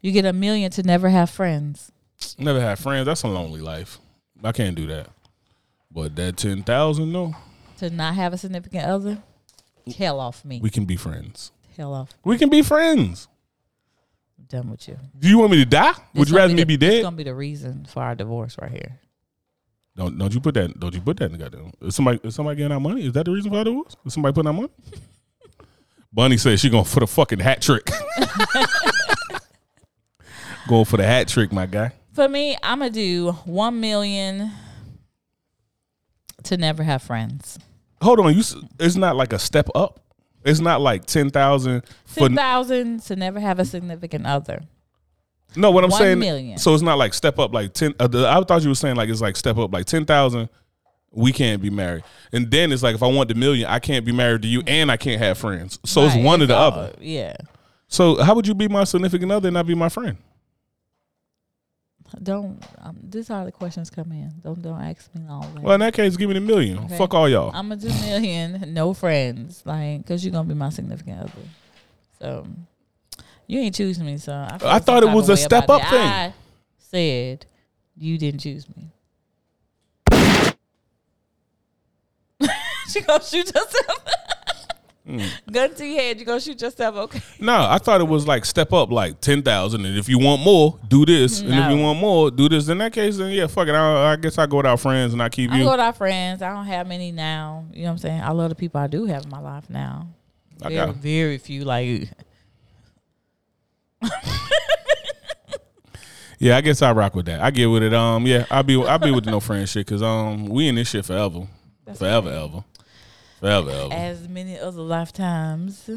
[0.01, 1.93] You get a million to never have friends.
[2.39, 3.07] Never have friends.
[3.07, 3.99] That's a lonely life.
[4.43, 5.09] I can't do that.
[5.91, 7.35] But that ten thousand, no,
[7.79, 9.18] To not have a significant other,
[9.99, 10.61] hell off me.
[10.62, 11.53] we can be friends.
[11.77, 12.11] Hell off.
[12.24, 13.29] We can be friends.
[14.49, 14.97] Done with you.
[15.18, 15.92] Do you want me to die?
[16.14, 16.92] Would you rather me the- be dead?
[16.94, 19.01] It's gonna be the reason for our divorce right here.
[19.97, 22.34] Don't don't you put that don't you put that in the goddamn is somebody is
[22.34, 23.07] somebody getting our money?
[23.07, 23.97] Is that the reason for our divorce?
[24.05, 24.68] Is somebody putting our money?
[26.12, 27.86] Bunny says she going for the fucking hat trick.
[30.68, 31.92] going for the hat trick, my guy.
[32.12, 34.51] For me, I'm gonna do one million
[36.44, 37.59] to never have friends.
[38.01, 38.42] Hold on, you
[38.78, 40.01] it's not like a step up.
[40.47, 41.82] It's not like ten thousand.
[42.14, 44.62] Ten thousand to never have a significant other.
[45.57, 45.70] no.
[45.70, 46.59] What I'm one saying, million.
[46.59, 47.94] so it's not like step up like ten.
[47.99, 50.49] Uh, the, I thought you were saying like it's like step up like ten thousand.
[51.12, 54.05] We can't be married, and then it's like if I want the million, I can't
[54.05, 55.78] be married to you, and I can't have friends.
[55.84, 56.92] So it's one or the all- other.
[57.01, 57.36] Yeah.
[57.88, 60.18] So how would you be my significant other and not be my friend?
[62.22, 62.62] Don't.
[62.82, 64.32] Um, this is how the questions come in.
[64.42, 65.62] Don't don't ask me all that.
[65.62, 66.78] Well, in that case, give me the million.
[66.78, 66.96] Okay.
[66.96, 67.50] Fuck all y'all.
[67.54, 71.32] I'm do million, no friends, like because you're gonna be my significant other.
[72.18, 72.46] So
[73.46, 75.90] you ain't choosing me, so I, I thought it was a step up that.
[75.90, 76.00] thing.
[76.00, 76.32] I
[76.78, 77.46] said
[77.96, 78.90] you didn't choose me.
[82.88, 84.04] she gonna shoot herself.
[85.07, 85.24] Mm.
[85.52, 86.96] Gun to your head, you gonna shoot yourself?
[86.96, 87.20] Okay.
[87.38, 90.42] No, I thought it was like step up like ten thousand, and if you want
[90.42, 92.68] more, do this, and if you want more, do this.
[92.68, 93.74] In that case, then yeah, fuck it.
[93.74, 95.64] I, I guess I go with our friends and I keep I you.
[95.64, 96.42] go with our friends.
[96.42, 97.66] I don't have many now.
[97.72, 98.20] You know what I'm saying?
[98.20, 100.09] I love the people I do have in my life now.
[100.61, 100.94] I Very, got 'em.
[100.96, 101.64] very few.
[101.64, 102.09] Like
[106.38, 107.40] Yeah, I guess I rock with that.
[107.40, 107.94] I get with it.
[107.94, 110.88] Um, yeah, I'll be I'll be with no friend shit because um we in this
[110.90, 111.46] shit forever,
[111.94, 112.64] forever, ever,
[113.41, 113.93] forever, ever.
[113.93, 115.91] as many other lifetimes.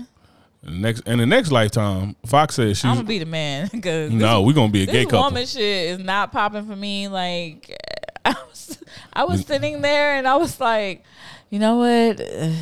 [0.61, 4.41] Next in the next lifetime, Fox says she's I'm gonna be the man because no,
[4.41, 5.21] we're gonna be a gay couple.
[5.21, 7.07] woman shit is not popping for me.
[7.07, 7.73] Like
[8.25, 8.83] I was,
[9.13, 9.47] I was mm.
[9.47, 11.03] sitting there and I was like,
[11.49, 12.21] you know what?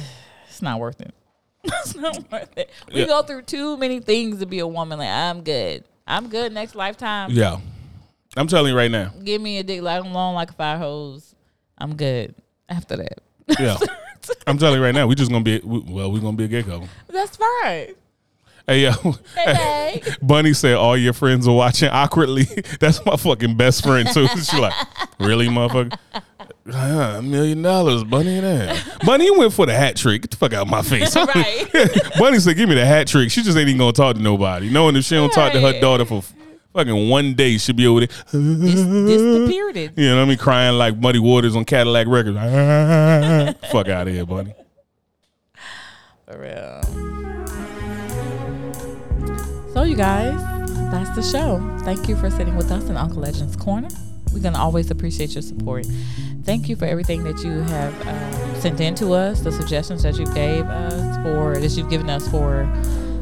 [0.49, 1.13] It's not worth it.
[1.63, 2.71] it's not worth it.
[2.91, 3.05] We Yeah.
[3.05, 4.97] go through too many things to be a woman.
[4.97, 5.83] Like I'm good.
[6.07, 7.29] I'm good next lifetime.
[7.29, 7.59] Yeah.
[8.35, 9.11] I'm telling you right now.
[9.23, 11.35] Give me a dick like I'm long like a fire hose.
[11.77, 12.33] I'm good
[12.69, 13.19] after that.
[13.59, 13.77] Yeah.
[14.47, 16.47] I'm telling you right now, we just gonna be we, well, we're gonna be a
[16.47, 16.87] gay couple.
[17.07, 17.95] That's fine.
[18.65, 18.91] Hey yo,
[19.35, 20.13] Hey, babe.
[20.21, 22.43] Bunny said all your friends are watching awkwardly.
[22.81, 24.27] That's my fucking best friend too.
[24.27, 24.73] She like,
[25.19, 25.97] really, motherfucker?
[26.73, 28.41] Ah, a million dollars, Bunny.
[28.41, 30.23] That Bunny went for the hat trick.
[30.23, 31.15] Get the fuck out of my face.
[31.15, 31.65] right.
[32.19, 34.69] Bunny said, "Give me the hat trick." She just ain't even gonna talk to nobody,
[34.69, 36.21] knowing if she don't talk to her daughter for
[36.77, 38.09] fucking one day, she'll be over there.
[38.31, 39.93] This, this period.
[39.95, 40.37] You know what I mean?
[40.37, 42.37] Crying like Muddy Waters on Cadillac Records.
[43.71, 44.53] fuck out of here, Bunny.
[46.25, 46.83] For real.
[49.73, 50.39] So, you guys,
[50.91, 51.79] that's the show.
[51.81, 53.89] Thank you for sitting with us in Uncle Legend's Corner.
[54.31, 55.87] We're going to always appreciate your support.
[56.43, 60.19] Thank you for everything that you have um, sent in to us, the suggestions that
[60.19, 62.61] you gave us for, that you've given us for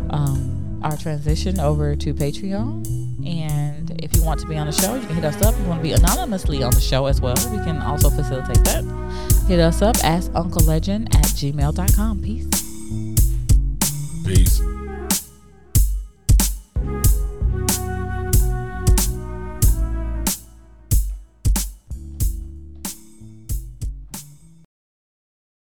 [0.09, 3.04] um, our transition over to Patreon.
[3.25, 5.53] And if you want to be on the show, you can hit us up.
[5.53, 8.63] If you want to be anonymously on the show as well, we can also facilitate
[8.65, 8.83] that.
[9.47, 12.21] Hit us up, ask Uncle Legend at gmail.com.
[12.21, 12.47] Peace.
[14.25, 14.74] Peace.